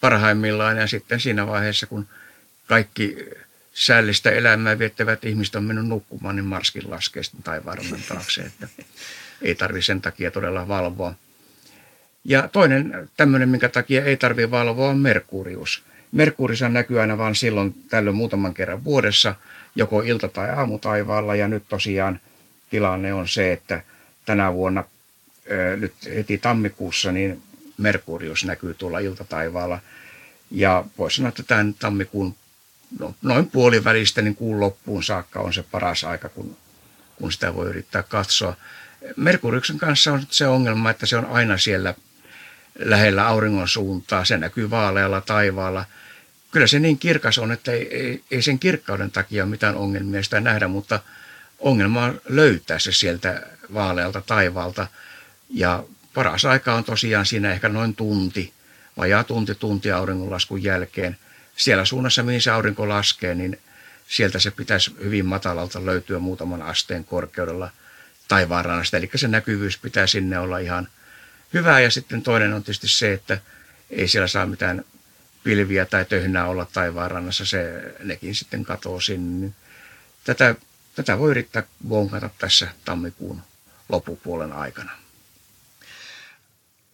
parhaimmillaan 0.01 0.77
ja 0.77 0.87
sitten 0.87 1.21
siinä 1.21 1.47
vaiheessa, 1.47 1.87
kun 1.87 2.09
kaikki 2.67 3.17
säällistä 3.73 4.31
elämää 4.31 4.79
viettävät 4.79 5.25
ihmiset 5.25 5.55
on 5.55 5.65
mennyt 5.65 5.87
nukkumaan, 5.87 6.37
niin 6.37 6.47
Marskin 6.47 6.91
laskee 6.91 7.23
sitten 7.23 7.43
taivaanrannan 7.43 8.01
taakse, 8.09 8.43
että 8.43 8.69
ei 9.43 9.55
tarvi 9.55 9.83
sen 9.83 10.01
takia 10.01 10.31
todella 10.31 10.69
valvoa. 10.69 11.15
Ja 12.25 12.49
toinen 12.49 13.09
tämmöinen, 13.17 13.49
minkä 13.49 13.69
takia 13.69 14.05
ei 14.05 14.17
tarvitse 14.17 14.51
valvoa, 14.51 14.89
on 14.89 14.99
Merkurius. 14.99 15.83
Merkurissa 16.13 16.69
näkyy 16.69 17.01
aina 17.01 17.19
vain 17.19 17.35
silloin 17.35 17.75
tällöin 17.89 18.17
muutaman 18.17 18.55
kerran 18.55 18.85
vuodessa, 18.85 19.35
joko 19.75 20.03
ilta- 20.03 20.29
tai 20.29 20.51
aamutaivaalla, 20.51 21.35
ja 21.35 21.49
nyt 21.49 21.65
tosiaan 21.69 22.21
tilanne 22.71 23.15
on 23.15 23.29
se, 23.29 23.53
että 23.53 23.83
tänä 24.25 24.53
vuonna 24.53 24.85
nyt 25.77 25.95
heti 26.15 26.39
tammikuussa 26.39 27.13
niin 27.13 27.43
Merkurius 27.79 28.45
näkyy 28.45 28.75
tuolla 28.75 28.99
iltataivaalla. 28.99 29.81
Ja 30.51 30.85
voisi 30.99 31.17
sanoa, 31.17 31.29
että 31.29 31.43
tämän 31.43 31.75
tammikuun 31.75 32.35
no, 32.99 33.15
noin 33.23 33.51
puolivälistä 33.51 34.23
niin 34.23 34.35
kuun 34.35 34.61
loppuun 34.61 35.05
saakka 35.05 35.41
on 35.41 35.53
se 35.53 35.63
paras 35.63 36.05
aika, 36.05 36.29
kun, 36.29 36.57
kun 37.17 37.33
sitä 37.33 37.55
voi 37.55 37.69
yrittää 37.69 38.03
katsoa. 38.03 38.57
Merkuriuksen 39.17 39.79
kanssa 39.79 40.13
on 40.13 40.23
se 40.31 40.47
ongelma, 40.47 40.91
että 40.91 41.07
se 41.07 41.17
on 41.17 41.27
aina 41.27 41.59
siellä 41.59 41.95
lähellä 42.79 43.27
auringon 43.27 43.69
suuntaa. 43.69 44.25
Se 44.25 44.37
näkyy 44.37 44.71
vaalealla 44.71 45.21
taivaalla. 45.21 45.85
Kyllä 46.51 46.67
se 46.67 46.79
niin 46.79 46.99
kirkas 46.99 47.39
on, 47.39 47.53
että 47.53 47.73
ei, 47.73 47.97
ei, 47.97 48.25
ei 48.31 48.43
sen 48.43 48.59
kirkkauden 48.59 49.11
takia 49.11 49.47
mitään 49.47 49.77
ongelmia 49.77 50.23
sitä 50.23 50.41
nähdä, 50.41 50.69
mutta 50.69 51.01
ongelma 51.59 52.05
on 52.05 52.21
löytää 52.29 52.79
se 52.79 52.93
sieltä 52.93 53.43
vaalealta 53.75 54.21
taivaalta. 54.21 54.87
Ja 55.51 55.85
paras 56.15 56.45
aika 56.45 56.75
on 56.75 56.85
tosiaan 56.85 57.27
siinä 57.27 57.53
ehkä 57.53 57.69
noin 57.69 57.97
tunti, 57.97 58.53
vajaa 58.97 59.25
tunti 59.25 59.55
tunti 59.55 59.93
auringonlaskun 59.93 60.63
jälkeen. 60.63 61.19
Siellä 61.57 61.85
suunnassa, 61.85 62.23
mihin 62.23 62.43
se 62.43 62.51
aurinko 62.51 62.89
laskee, 62.89 63.35
niin 63.35 63.61
sieltä 64.09 64.39
se 64.39 64.51
pitäisi 64.51 64.97
hyvin 65.05 65.27
matalalta 65.27 65.87
löytyä 65.87 66.19
muutaman 66.19 66.63
asteen 66.63 67.05
korkeudella 67.05 67.71
taivaanrannasta. 68.29 68.97
Eli 68.97 69.11
se 69.15 69.29
näkyvyys 69.29 69.79
pitää 69.79 70.07
sinne 70.07 70.39
olla 70.39 70.59
ihan 70.59 70.89
hyvää. 71.55 71.81
Ja 71.81 71.91
sitten 71.91 72.23
toinen 72.23 72.53
on 72.53 72.63
tietysti 72.63 72.89
se, 72.89 73.13
että 73.13 73.39
ei 73.91 74.09
siellä 74.09 74.29
saa 74.29 74.47
mitään 74.47 74.85
pilviä 75.45 75.85
tai 75.87 76.05
töhnää 76.05 76.47
olla 76.47 76.67
taivaanrannassa. 76.73 77.47
Se, 77.47 77.83
nekin 78.03 78.35
sitten 78.35 78.65
katoo 78.65 79.01
sinne. 79.01 79.51
Tätä, 80.25 80.55
tätä 80.95 81.19
voi 81.19 81.31
yrittää 81.31 81.63
vonkata 81.89 82.31
tässä 82.39 82.69
tammikuun 82.85 83.43
loppupuolen 83.89 84.53
aikana. 84.53 84.93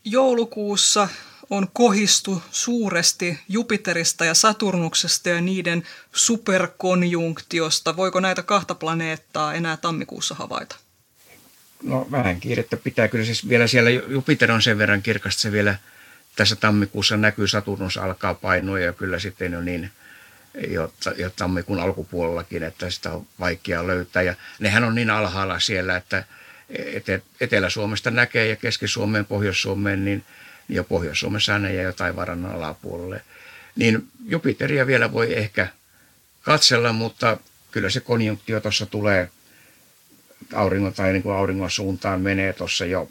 Joulukuussa 0.05 1.09
on 1.53 1.69
kohistu 1.73 2.43
suuresti 2.51 3.39
Jupiterista 3.49 4.25
ja 4.25 4.35
Saturnuksesta 4.35 5.29
ja 5.29 5.41
niiden 5.41 5.83
superkonjunktiosta. 6.13 7.97
Voiko 7.97 8.21
näitä 8.21 8.43
kahta 8.43 8.75
planeettaa 8.75 9.55
enää 9.55 9.77
tammikuussa 9.77 10.35
havaita? 10.35 10.77
No 11.83 12.09
vähän 12.11 12.41
kiirettä 12.41 12.77
pitää. 12.77 13.09
Kyllä 13.09 13.25
siis 13.25 13.49
vielä 13.49 13.67
siellä 13.67 13.91
Jupiter 13.91 14.53
on 14.53 14.63
sen 14.63 14.79
verran 14.79 15.03
kirkasta, 15.03 15.41
se 15.41 15.53
vielä 15.53 15.79
tässä 16.37 16.57
tammikuussa 16.57 17.17
näkyy, 17.17 17.49
Saturnus 17.49 17.97
alkaa 17.97 18.35
painua 18.35 18.81
ja 18.81 18.93
kyllä 18.93 19.19
sitten 19.19 19.55
on 19.55 19.65
niin 19.65 19.91
jo, 20.69 20.93
jo 21.17 21.31
tammikuun 21.31 21.81
alkupuolellakin, 21.81 22.63
että 22.63 22.91
sitä 22.91 23.13
on 23.13 23.27
vaikea 23.41 23.87
löytää. 23.87 24.23
Ja 24.23 24.35
nehän 24.59 24.85
on 24.85 24.95
niin 24.95 25.11
alhaalla 25.11 25.61
siellä, 25.61 25.97
että 25.97 26.25
Etelä-Suomesta 27.41 28.11
näkee 28.11 28.47
ja 28.47 28.57
Keski-Suomeen, 28.57 29.27
Pohjois-Suomeen, 29.27 30.05
niin 30.05 30.25
jo 30.69 30.85
Pohjois-Suomessa 30.85 31.53
jää 31.53 31.83
jotain 31.83 32.17
varannan 32.17 32.55
alapuolelle. 32.55 33.23
Niin 33.77 34.09
Jupiteria 34.25 34.87
vielä 34.87 35.13
voi 35.13 35.39
ehkä 35.39 35.69
katsella, 36.43 36.93
mutta 36.93 37.37
kyllä 37.71 37.91
se 37.91 38.01
konjunktio 38.01 38.61
tuossa 38.61 38.87
tulee 38.87 39.31
auringon 40.55 40.93
tai 40.93 41.13
niin 41.13 41.23
kuin 41.23 41.37
auringon 41.37 41.71
suuntaan 41.71 42.21
menee 42.21 42.53
tuossa 42.53 42.85
jo 42.85 43.11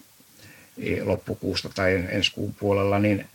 loppukuusta 1.03 1.69
tai 1.69 2.05
ensi 2.09 2.31
kuun 2.31 2.53
puolella, 2.53 2.99
niin 2.99 3.27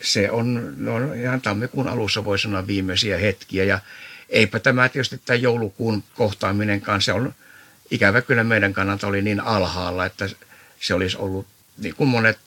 se 0.00 0.30
on, 0.30 0.74
no 0.76 1.12
ihan 1.12 1.40
tammikuun 1.40 1.88
alussa 1.88 2.24
voi 2.24 2.38
sanoa 2.38 2.66
viimeisiä 2.66 3.18
hetkiä. 3.18 3.64
Ja 3.64 3.78
eipä 4.28 4.58
tämä 4.58 4.88
tietysti 4.88 5.20
tämä 5.24 5.36
joulukuun 5.36 6.04
kohtaaminen 6.14 6.80
kanssa 6.80 7.14
on 7.14 7.34
ikävä 7.90 8.22
kyllä 8.22 8.44
meidän 8.44 8.72
kannalta 8.72 9.06
oli 9.06 9.22
niin 9.22 9.40
alhaalla, 9.40 10.06
että 10.06 10.28
se 10.80 10.94
olisi 10.94 11.16
ollut 11.16 11.46
niin 11.78 11.94
kuin 11.94 12.08
monet 12.08 12.38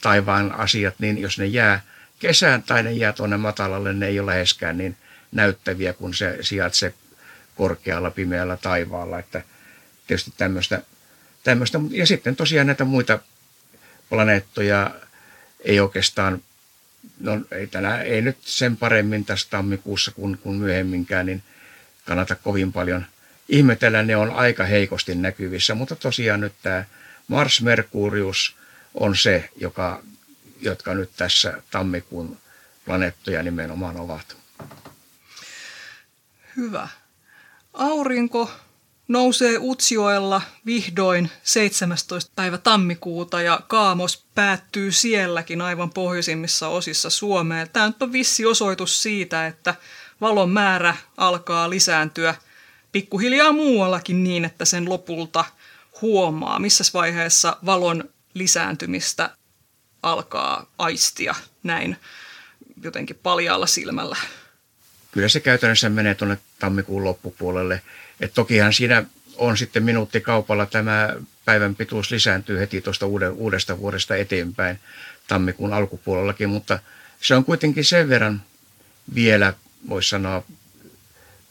taivaan 0.00 0.52
asiat, 0.52 0.94
niin 0.98 1.18
jos 1.18 1.38
ne 1.38 1.46
jää 1.46 1.80
kesään 2.18 2.62
tai 2.62 2.82
ne 2.82 2.92
jää 2.92 3.12
tuonne 3.12 3.36
matalalle, 3.36 3.92
ne 3.92 4.06
ei 4.06 4.20
ole 4.20 4.30
läheskään 4.30 4.78
niin 4.78 4.96
näyttäviä, 5.32 5.92
kun 5.92 6.14
se 6.14 6.38
sijaitsee 6.40 6.94
korkealla 7.56 8.10
pimeällä 8.10 8.56
taivaalla. 8.56 9.18
Että 9.18 9.42
tietysti 10.06 10.32
tämmöistä, 10.36 10.82
tämmöistä. 11.44 11.80
Ja 11.90 12.06
sitten 12.06 12.36
tosiaan 12.36 12.66
näitä 12.66 12.84
muita 12.84 13.18
planeettoja 14.08 14.90
ei 15.60 15.80
oikeastaan, 15.80 16.42
no 17.20 17.40
ei, 17.50 17.66
tänään, 17.66 18.06
ei 18.06 18.22
nyt 18.22 18.36
sen 18.40 18.76
paremmin 18.76 19.24
tässä 19.24 19.46
tammikuussa 19.50 20.10
kuin, 20.10 20.38
kuin 20.38 20.56
myöhemminkään, 20.56 21.26
niin 21.26 21.42
kannata 22.04 22.34
kovin 22.34 22.72
paljon– 22.72 23.06
ihmetellä 23.48 24.02
ne 24.02 24.16
on 24.16 24.30
aika 24.30 24.64
heikosti 24.64 25.14
näkyvissä, 25.14 25.74
mutta 25.74 25.96
tosiaan 25.96 26.40
nyt 26.40 26.52
tämä 26.62 26.84
Mars 27.28 27.62
Merkurius 27.62 28.56
on 28.94 29.16
se, 29.16 29.50
joka, 29.56 30.02
jotka 30.60 30.94
nyt 30.94 31.10
tässä 31.16 31.62
tammikuun 31.70 32.38
planeettoja 32.84 33.42
nimenomaan 33.42 33.96
ovat. 33.96 34.36
Hyvä. 36.56 36.88
Aurinko 37.74 38.50
nousee 39.08 39.58
Utsjoella 39.58 40.42
vihdoin 40.66 41.30
17. 41.42 42.32
päivä 42.36 42.58
tammikuuta 42.58 43.42
ja 43.42 43.60
kaamos 43.68 44.24
päättyy 44.34 44.92
sielläkin 44.92 45.60
aivan 45.60 45.90
pohjoisimmissa 45.90 46.68
osissa 46.68 47.10
Suomea. 47.10 47.66
Tämä 47.66 47.86
nyt 47.86 48.02
on 48.02 48.12
vissi 48.12 48.46
osoitus 48.46 49.02
siitä, 49.02 49.46
että 49.46 49.74
valon 50.20 50.50
määrä 50.50 50.96
alkaa 51.16 51.70
lisääntyä– 51.70 52.34
pikkuhiljaa 52.92 53.52
muuallakin 53.52 54.24
niin, 54.24 54.44
että 54.44 54.64
sen 54.64 54.88
lopulta 54.88 55.44
huomaa, 56.02 56.58
missä 56.58 56.84
vaiheessa 56.94 57.56
valon 57.66 58.04
lisääntymistä 58.38 59.30
alkaa 60.02 60.70
aistia 60.78 61.34
näin 61.62 61.96
jotenkin 62.82 63.18
paljaalla 63.22 63.66
silmällä. 63.66 64.16
Kyllä 65.12 65.28
se 65.28 65.40
käytännössä 65.40 65.88
menee 65.88 66.14
tuonne 66.14 66.38
tammikuun 66.58 67.04
loppupuolelle. 67.04 67.82
Et 68.20 68.34
tokihan 68.34 68.72
siinä 68.72 69.04
on 69.36 69.56
sitten 69.56 69.82
minuuttikaupalla 69.82 70.66
tämä 70.66 71.14
päivän 71.44 71.74
pituus 71.74 72.10
lisääntyy 72.10 72.58
heti 72.58 72.80
tuosta 72.80 73.06
uudesta 73.34 73.78
vuodesta 73.78 74.16
eteenpäin 74.16 74.80
tammikuun 75.28 75.72
alkupuolellakin, 75.72 76.48
mutta 76.48 76.78
se 77.20 77.34
on 77.34 77.44
kuitenkin 77.44 77.84
sen 77.84 78.08
verran 78.08 78.42
vielä, 79.14 79.54
voisi 79.88 80.08
sanoa, 80.08 80.42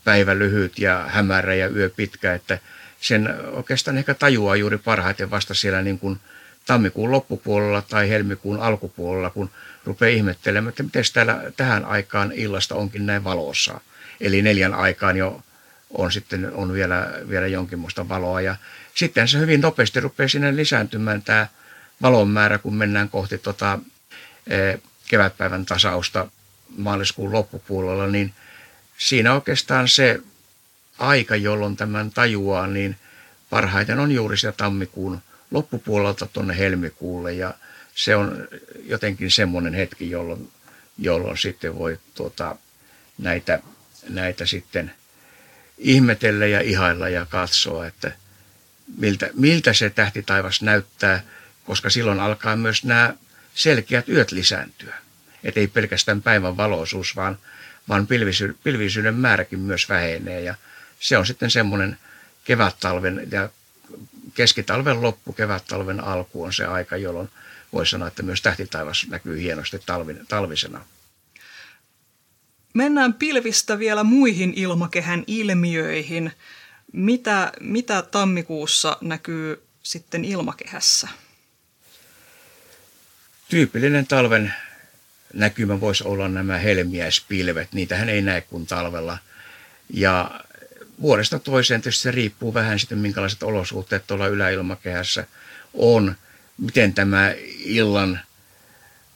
päivä 0.03 0.39
lyhyt 0.39 0.79
ja 0.79 1.05
hämärä 1.07 1.55
ja 1.55 1.69
yö 1.69 1.89
pitkä, 1.89 2.33
että 2.33 2.59
sen 3.01 3.35
oikeastaan 3.51 3.97
ehkä 3.97 4.13
tajuaa 4.13 4.55
juuri 4.55 4.77
parhaiten 4.77 5.29
vasta 5.29 5.53
siellä 5.53 5.81
niin 5.81 5.99
kuin 5.99 6.19
tammikuun 6.67 7.11
loppupuolella 7.11 7.81
tai 7.81 8.09
helmikuun 8.09 8.59
alkupuolella, 8.59 9.29
kun 9.29 9.49
rupeaa 9.85 10.09
ihmettelemään, 10.09 10.69
että 10.69 10.83
miten 10.83 11.03
täällä 11.13 11.41
tähän 11.57 11.85
aikaan 11.85 12.31
illasta 12.31 12.75
onkin 12.75 13.05
näin 13.05 13.23
valossa. 13.23 13.81
Eli 14.21 14.41
neljän 14.41 14.73
aikaan 14.73 15.17
jo 15.17 15.41
on 15.89 16.11
sitten 16.11 16.53
on 16.53 16.73
vielä, 16.73 17.13
vielä 17.29 17.47
jonkinmoista 17.47 18.09
valoa. 18.09 18.41
Ja 18.41 18.55
sitten 18.95 19.27
se 19.27 19.39
hyvin 19.39 19.61
nopeasti 19.61 19.99
rupeaa 19.99 20.27
sinne 20.27 20.55
lisääntymään 20.55 21.21
tämä 21.21 21.47
valon 22.01 22.29
määrä, 22.29 22.57
kun 22.57 22.75
mennään 22.75 23.09
kohti 23.09 23.37
tota, 23.37 23.79
eh, 24.47 24.79
kevätpäivän 25.07 25.65
tasausta 25.65 26.27
maaliskuun 26.77 27.33
loppupuolella, 27.33 28.07
niin– 28.07 28.33
siinä 28.97 29.33
oikeastaan 29.33 29.87
se 29.87 30.19
aika, 30.97 31.35
jolloin 31.35 31.77
tämän 31.77 32.11
tajuaa, 32.11 32.67
niin 32.67 32.95
parhaiten 33.49 33.99
on 33.99 34.11
juuri 34.11 34.37
sitä 34.37 34.51
tammikuun 34.51 35.21
loppupuolelta 35.51 36.27
tuonne 36.33 36.57
helmikuulle 36.57 37.33
ja 37.33 37.53
se 37.95 38.15
on 38.15 38.47
jotenkin 38.83 39.31
semmoinen 39.31 39.73
hetki, 39.73 40.09
jolloin, 40.11 40.51
jolloin 40.97 41.37
sitten 41.37 41.79
voi 41.79 41.99
tuota, 42.15 42.55
näitä, 43.17 43.59
näitä 44.09 44.45
sitten 44.45 44.91
ihmetellä 45.77 46.45
ja 46.45 46.61
ihailla 46.61 47.09
ja 47.09 47.25
katsoa, 47.25 47.87
että 47.87 48.11
miltä, 48.97 49.29
miltä 49.33 49.73
se 49.73 49.89
tähtitaivas 49.89 50.61
näyttää, 50.61 51.23
koska 51.63 51.89
silloin 51.89 52.19
alkaa 52.19 52.55
myös 52.55 52.83
nämä 52.83 53.13
selkeät 53.55 54.09
yöt 54.09 54.31
lisääntyä. 54.31 54.95
Että 55.43 55.59
ei 55.59 55.67
pelkästään 55.67 56.21
päivän 56.21 56.57
valoisuus, 56.57 57.15
vaan 57.15 57.37
vaan 57.89 58.07
pilvisy, 58.07 58.57
pilvisyyden 58.63 59.15
määräkin 59.15 59.59
myös 59.59 59.89
vähenee 59.89 60.41
ja 60.41 60.55
se 60.99 61.17
on 61.17 61.25
sitten 61.25 61.51
semmoinen 61.51 61.97
kevättalven 62.43 63.27
ja 63.31 63.49
keskitalven 64.37 65.01
loppu, 65.01 65.33
kevättalven 65.33 66.03
alku 66.03 66.43
on 66.43 66.53
se 66.53 66.65
aika, 66.65 66.97
jolloin 66.97 67.29
voi 67.73 67.85
sanoa, 67.87 68.07
että 68.07 68.23
myös 68.23 68.41
tähtitaivas 68.41 69.07
näkyy 69.09 69.41
hienosti 69.41 69.79
talvin, 69.85 70.19
talvisena. 70.27 70.85
Mennään 72.73 73.13
pilvistä 73.13 73.79
vielä 73.79 74.03
muihin 74.03 74.53
ilmakehän 74.55 75.23
ilmiöihin. 75.27 76.31
Mitä, 76.93 77.51
mitä 77.59 78.01
tammikuussa 78.01 78.97
näkyy 79.01 79.63
sitten 79.83 80.25
ilmakehässä? 80.25 81.07
Tyypillinen 83.49 84.07
talven 84.07 84.53
näkymä 85.33 85.79
voisi 85.79 86.03
olla 86.03 86.27
nämä 86.27 86.57
helmiäispilvet. 86.57 87.73
Niitähän 87.73 88.09
ei 88.09 88.21
näe 88.21 88.41
kuin 88.41 88.67
talvella. 88.67 89.17
Ja 89.89 90.41
vuodesta 91.01 91.39
toiseen 91.39 91.81
tietysti 91.81 92.01
se 92.01 92.11
riippuu 92.11 92.53
vähän 92.53 92.79
sitten, 92.79 92.97
minkälaiset 92.97 93.43
olosuhteet 93.43 94.07
tuolla 94.07 94.27
yläilmakehässä 94.27 95.25
on. 95.73 96.15
miten 96.57 96.93
tämä 96.93 97.33
illan 97.65 98.19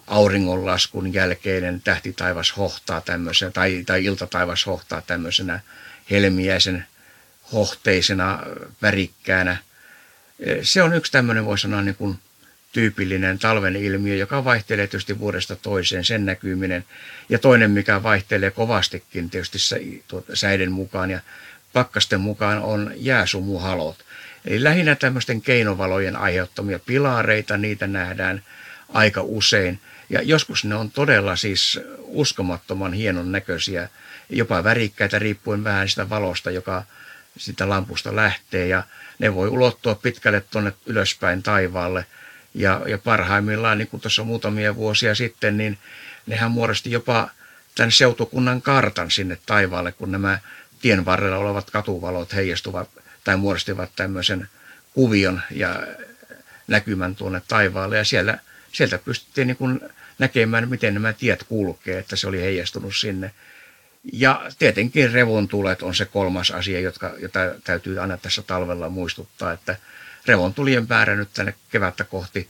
auringonlaskun 0.08 1.14
jälkeinen 1.14 1.82
tähtitaivas 1.82 2.58
hohtaa 2.58 3.02
tämmöisenä, 3.02 3.52
tai, 3.52 3.84
tai 3.86 4.06
iltataivas 4.06 4.66
hohtaa 4.66 5.02
tämmöisenä 5.02 5.60
helmiäisen 6.12 6.86
hohteisena, 7.54 8.40
värikkäänä. 8.82 9.58
Se 10.62 10.84
on 10.84 10.94
yksi 10.94 11.12
tämmöinen, 11.12 11.46
voi 11.46 11.58
sanoa, 11.58 11.82
niin 11.82 11.96
kuin 11.96 12.20
tyypillinen 12.72 13.40
talven 13.40 13.76
ilmiö, 13.76 14.16
joka 14.16 14.44
vaihtelee 14.44 14.88
tietysti 14.88 15.20
vuodesta 15.20 15.56
toiseen, 15.56 16.06
sen 16.06 16.26
näkyminen. 16.26 16.86
Ja 17.30 17.40
toinen, 17.40 17.72
mikä 17.72 18.04
vaihtelee 18.04 18.52
kovastikin 18.52 19.30
tietysti 19.30 19.58
tuota, 20.08 20.36
säiden 20.36 20.72
mukaan 20.72 21.12
ja 21.12 21.20
pakkasten 21.74 22.22
mukaan, 22.22 22.64
on 22.64 22.92
jääsumuhalot. 22.96 24.06
Eli 24.46 24.64
lähinnä 24.64 24.96
tämmöisten 24.96 25.42
keinovalojen 25.42 26.16
aiheuttamia 26.16 26.80
pilareita, 26.80 27.58
niitä 27.58 27.88
nähdään 27.88 28.44
aika 28.90 29.22
usein. 29.22 29.80
Ja 30.10 30.22
joskus 30.22 30.66
ne 30.66 30.76
on 30.76 30.92
todella 30.92 31.36
siis 31.36 31.80
uskomattoman 32.00 32.94
hienon 32.94 33.32
näköisiä, 33.32 33.90
jopa 34.30 34.64
värikkäitä 34.64 35.20
riippuen 35.20 35.64
vähän 35.64 35.90
sitä 35.90 36.10
valosta, 36.10 36.52
joka 36.52 36.84
sitä 37.38 37.70
lampusta 37.70 38.16
lähtee. 38.16 38.68
Ja 38.68 38.84
ne 39.20 39.36
voi 39.36 39.48
ulottua 39.50 39.96
pitkälle 39.96 40.42
tuonne 40.42 40.74
ylöspäin 40.86 41.44
taivaalle. 41.44 42.06
Ja, 42.54 42.82
ja 42.88 42.98
parhaimmillaan, 42.98 43.78
niin 43.78 43.88
kuin 43.88 44.02
tuossa 44.02 44.24
muutamia 44.24 44.76
vuosia 44.76 45.16
sitten, 45.16 45.58
niin 45.58 45.78
nehän 46.28 46.52
muodosti 46.52 46.92
jopa 46.92 47.30
tämän 47.76 47.92
seutukunnan 47.92 48.62
kartan 48.62 49.12
sinne 49.12 49.38
taivaalle, 49.46 49.92
kun 49.92 50.12
nämä 50.12 50.40
tien 50.82 51.06
varrella 51.06 51.38
olevat 51.38 51.72
katuvalot 51.72 52.34
heijastuvat 52.34 52.90
tai 53.24 53.38
muodostivat 53.38 53.92
tämmöisen 53.96 54.50
kuvion 54.94 55.42
ja 55.52 55.88
näkymän 56.68 57.16
tuonne 57.16 57.42
taivaalle. 57.48 57.98
Ja 57.98 58.04
siellä, 58.06 58.38
sieltä 58.72 58.98
pystyttiin 58.98 59.48
niin 59.48 59.58
kuin 59.58 59.80
näkemään, 60.20 60.70
miten 60.70 60.94
nämä 60.94 61.14
tiet 61.14 61.44
kulkee, 61.44 62.00
että 62.00 62.16
se 62.16 62.28
oli 62.28 62.42
heijastunut 62.42 62.96
sinne. 62.96 63.32
Ja 64.14 64.52
tietenkin 64.60 65.12
revontulet 65.12 65.82
on 65.82 65.96
se 65.96 66.06
kolmas 66.06 66.52
asia, 66.52 66.80
jotka, 66.80 67.14
jota 67.18 67.40
täytyy 67.64 68.00
aina 68.00 68.18
tässä 68.18 68.42
talvella 68.42 68.90
muistuttaa, 68.90 69.52
että 69.52 69.76
revontulien 70.26 70.86
määrä 70.90 71.16
nyt 71.16 71.30
tänne 71.34 71.54
kevättä 71.72 72.04
kohti 72.04 72.50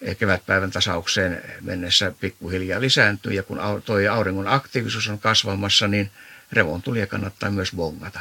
eh, 0.00 0.16
kevätpäivän 0.16 0.70
tasaukseen 0.70 1.42
mennessä 1.60 2.12
pikkuhiljaa 2.20 2.80
lisääntyy. 2.80 3.32
Ja 3.32 3.42
kun 3.42 3.60
tuo 3.84 3.96
auringon 4.10 4.48
aktiivisuus 4.48 5.08
on 5.08 5.18
kasvamassa, 5.18 5.88
niin 5.88 6.10
revontulia 6.52 7.06
kannattaa 7.06 7.50
myös 7.50 7.72
bongata. 7.76 8.20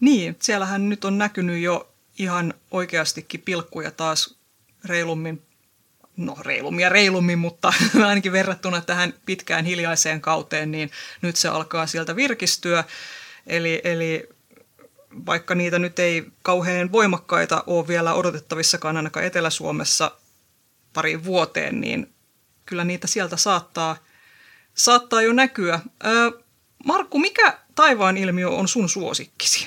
Niin, 0.00 0.36
siellähän 0.40 0.88
nyt 0.88 1.04
on 1.04 1.18
näkynyt 1.18 1.62
jo 1.62 1.92
ihan 2.18 2.54
oikeastikin 2.70 3.42
pilkkuja 3.42 3.90
taas 3.90 4.34
reilummin, 4.84 5.42
no 6.16 6.36
reilummin 6.40 6.82
ja 6.82 6.88
reilummin, 6.88 7.38
mutta 7.38 7.72
ainakin 8.06 8.32
verrattuna 8.32 8.80
tähän 8.80 9.14
pitkään 9.26 9.64
hiljaiseen 9.64 10.20
kauteen, 10.20 10.70
niin 10.70 10.90
nyt 11.22 11.36
se 11.36 11.48
alkaa 11.48 11.86
sieltä 11.86 12.16
virkistyä. 12.16 12.84
Eli, 13.46 13.80
eli 13.84 14.28
vaikka 15.26 15.54
niitä 15.54 15.78
nyt 15.78 15.98
ei 15.98 16.24
kauhean 16.42 16.92
voimakkaita 16.92 17.64
ole 17.66 17.88
vielä 17.88 18.14
odotettavissakaan 18.14 18.96
ainakaan 18.96 19.26
Etelä-Suomessa 19.26 20.16
pariin 20.92 21.24
vuoteen, 21.24 21.80
niin 21.80 22.14
kyllä 22.66 22.84
niitä 22.84 23.06
sieltä 23.06 23.36
saattaa, 23.36 23.96
saattaa 24.74 25.22
jo 25.22 25.32
näkyä. 25.32 25.80
Markku, 26.84 27.18
mikä 27.18 27.58
taivaan 27.74 28.16
ilmiö 28.16 28.48
on 28.48 28.68
sun 28.68 28.88
suosikkisi? 28.88 29.66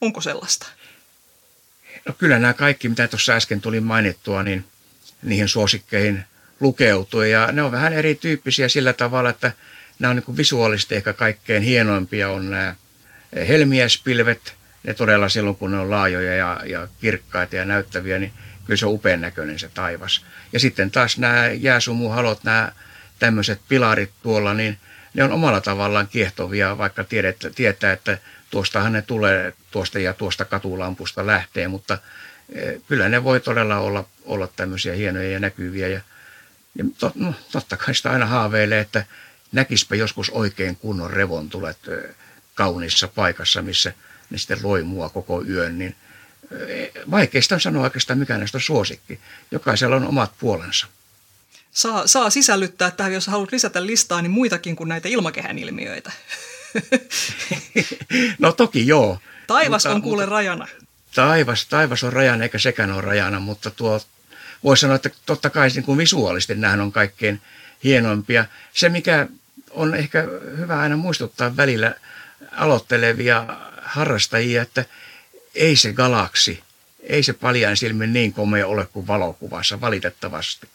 Onko 0.00 0.20
sellaista? 0.20 0.66
No 2.08 2.14
kyllä 2.18 2.38
nämä 2.38 2.52
kaikki, 2.54 2.88
mitä 2.88 3.08
tuossa 3.08 3.32
äsken 3.32 3.60
tuli 3.60 3.80
mainittua, 3.80 4.42
niin 4.42 4.64
niihin 5.22 5.48
suosikkeihin 5.48 6.24
lukeutuu. 6.60 7.22
Ja 7.22 7.52
ne 7.52 7.62
on 7.62 7.72
vähän 7.72 7.92
erityyppisiä 7.92 8.68
sillä 8.68 8.92
tavalla, 8.92 9.30
että 9.30 9.52
nämä 9.98 10.10
on 10.10 10.16
niin 10.16 10.36
visuaalisesti 10.36 10.94
ehkä 10.94 11.12
kaikkein 11.12 11.62
hienoimpia 11.62 12.30
on 12.30 12.50
nämä 12.50 12.74
helmiäspilvet. 13.48 14.54
Ne 14.82 14.94
todella 14.94 15.28
silloin, 15.28 15.56
kun 15.56 15.70
ne 15.70 15.78
on 15.78 15.90
laajoja 15.90 16.36
ja, 16.36 16.60
ja 16.64 16.88
kirkkaita 17.00 17.56
ja 17.56 17.64
näyttäviä, 17.64 18.18
niin 18.18 18.32
kyllä 18.64 18.76
se 18.76 18.86
on 18.86 18.92
upean 18.92 19.20
näköinen 19.20 19.58
se 19.58 19.68
taivas. 19.68 20.24
Ja 20.52 20.60
sitten 20.60 20.90
taas 20.90 21.18
nämä 21.18 21.48
jääsumuhalot, 21.48 22.44
nämä 22.44 22.72
tämmöiset 23.18 23.60
pilarit 23.68 24.10
tuolla, 24.22 24.54
niin 24.54 24.78
ne 25.14 25.24
on 25.24 25.32
omalla 25.32 25.60
tavallaan 25.60 26.08
kiehtovia, 26.08 26.78
vaikka 26.78 27.04
tiedet, 27.04 27.46
tietää, 27.54 27.92
että 27.92 28.18
tuostahan 28.50 28.92
ne 28.92 29.02
tulee 29.02 29.52
tuosta 29.70 29.98
ja 29.98 30.14
tuosta 30.14 30.44
katulampusta 30.44 31.26
lähtee, 31.26 31.68
mutta 31.68 31.98
eh, 32.54 32.80
kyllä 32.88 33.08
ne 33.08 33.24
voi 33.24 33.40
todella 33.40 33.78
olla, 33.78 34.04
olla 34.24 34.48
tämmöisiä 34.56 34.94
hienoja 34.94 35.30
ja 35.30 35.40
näkyviä. 35.40 35.88
Ja, 35.88 36.00
ja 36.74 36.84
to, 36.98 37.12
no, 37.14 37.34
totta 37.52 37.76
kai 37.76 37.94
sitä 37.94 38.10
aina 38.10 38.26
haaveilee, 38.26 38.80
että 38.80 39.04
näkispä 39.52 39.96
joskus 39.96 40.30
oikein 40.30 40.76
kunnon 40.76 41.10
revontulet 41.10 41.78
eh, 41.88 42.14
kauniissa 42.54 43.08
paikassa, 43.08 43.62
missä 43.62 43.92
ne 44.30 44.38
sitten 44.38 44.58
loimua 44.62 45.08
koko 45.08 45.44
yön, 45.44 45.78
niin 45.78 45.96
eh, 46.68 46.90
vaikeista 47.10 47.54
on 47.54 47.60
sanoa 47.60 47.84
oikeastaan 47.84 48.18
mikä 48.18 48.38
näistä 48.38 48.58
on 48.58 48.62
suosikki. 48.62 49.20
Jokaisella 49.50 49.96
on 49.96 50.08
omat 50.08 50.32
puolensa. 50.38 50.86
Saa, 51.72 52.06
saa 52.06 52.30
sisällyttää 52.30 52.90
tähän, 52.90 53.12
jos 53.12 53.26
haluat 53.26 53.52
lisätä 53.52 53.86
listaa, 53.86 54.22
niin 54.22 54.30
muitakin 54.30 54.76
kuin 54.76 54.88
näitä 54.88 55.08
ilmakehän 55.08 55.58
ilmiöitä. 55.58 56.12
no 58.38 58.52
toki 58.52 58.86
joo. 58.86 59.18
Taivas 59.46 59.84
mutta, 59.84 59.94
on 59.94 60.02
kuule 60.02 60.22
mutta, 60.22 60.34
rajana. 60.34 60.68
Taivas, 61.14 61.66
taivas 61.66 62.04
on 62.04 62.12
rajana 62.12 62.42
eikä 62.42 62.58
sekään 62.58 62.92
ole 62.92 63.00
rajana, 63.00 63.40
mutta 63.40 63.70
tuo, 63.70 64.00
voisi 64.64 64.80
sanoa, 64.80 64.96
että 64.96 65.10
totta 65.26 65.50
kai 65.50 65.68
niin 65.68 65.84
kuin 65.84 65.98
visuaalisesti 65.98 66.54
nämä 66.54 66.82
on 66.82 66.92
kaikkein 66.92 67.40
hienoimpia. 67.84 68.44
Se, 68.72 68.88
mikä 68.88 69.26
on 69.70 69.94
ehkä 69.94 70.22
hyvä 70.56 70.80
aina 70.80 70.96
muistuttaa 70.96 71.56
välillä 71.56 71.94
aloittelevia 72.52 73.46
harrastajia, 73.82 74.62
että 74.62 74.84
ei 75.54 75.76
se 75.76 75.92
galaksi, 75.92 76.62
ei 77.02 77.22
se 77.22 77.32
paljain 77.32 77.76
silmin 77.76 78.12
niin 78.12 78.32
komea 78.32 78.66
ole 78.66 78.86
kuin 78.86 79.06
valokuvassa, 79.06 79.80
valitettavasti. 79.80 80.68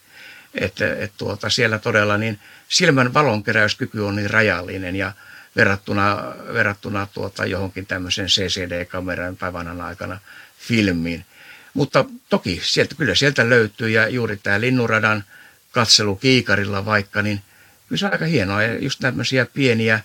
Että, 0.61 0.95
et 0.95 1.11
tuota, 1.17 1.49
siellä 1.49 1.79
todella 1.79 2.17
niin 2.17 2.39
silmän 2.69 3.13
valonkeräyskyky 3.13 3.99
on 3.99 4.15
niin 4.15 4.29
rajallinen 4.29 4.95
ja 4.95 5.11
verrattuna, 5.55 6.33
verrattuna 6.53 7.07
tuota 7.13 7.45
johonkin 7.45 7.85
tämmöiseen 7.85 8.27
CCD-kameran 8.27 9.37
tai 9.37 9.53
vanhan 9.53 9.81
aikana 9.81 10.19
filmiin. 10.59 11.25
Mutta 11.73 12.05
toki 12.29 12.61
sieltä, 12.63 12.95
kyllä 12.95 13.15
sieltä 13.15 13.49
löytyy 13.49 13.89
ja 13.89 14.07
juuri 14.07 14.37
tämä 14.37 14.61
linnuradan 14.61 15.23
katselu 15.71 16.15
kiikarilla 16.15 16.85
vaikka, 16.85 17.21
niin 17.21 17.41
kyllä 17.87 17.99
se 17.99 18.05
on 18.05 18.11
aika 18.11 18.25
hienoa. 18.25 18.63
Ja 18.63 18.79
just 18.79 18.99
tämmöisiä 18.99 19.45
pieniä 19.45 19.99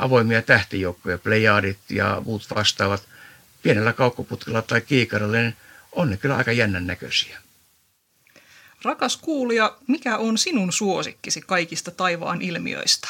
avoimia 0.00 0.42
tähtijoukkoja, 0.42 1.18
Plejadit 1.18 1.78
ja 1.90 2.22
muut 2.24 2.46
vastaavat, 2.54 3.02
pienellä 3.62 3.92
kaukkoputkella 3.92 4.62
tai 4.62 4.80
kiikarilla, 4.80 5.36
niin 5.36 5.56
on 5.92 6.10
ne 6.10 6.16
kyllä 6.16 6.36
aika 6.36 6.52
jännän 6.52 6.86
näköisiä. 6.86 7.38
Rakas 8.82 9.16
kuulija, 9.16 9.76
mikä 9.86 10.16
on 10.16 10.38
sinun 10.38 10.72
suosikkisi 10.72 11.40
kaikista 11.40 11.90
taivaan 11.90 12.42
ilmiöistä? 12.42 13.08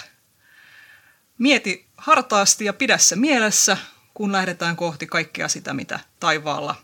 Mieti 1.38 1.86
hartaasti 1.96 2.64
ja 2.64 2.72
pidä 2.72 2.98
se 2.98 3.16
mielessä, 3.16 3.76
kun 4.14 4.32
lähdetään 4.32 4.76
kohti 4.76 5.06
kaikkea 5.06 5.48
sitä, 5.48 5.74
mitä 5.74 6.00
taivaalla 6.20 6.74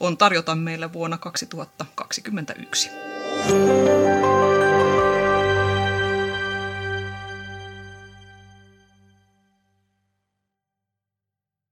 on 0.00 0.16
tarjota 0.16 0.54
meille 0.54 0.92
vuonna 0.92 1.18
2021. 1.18 2.90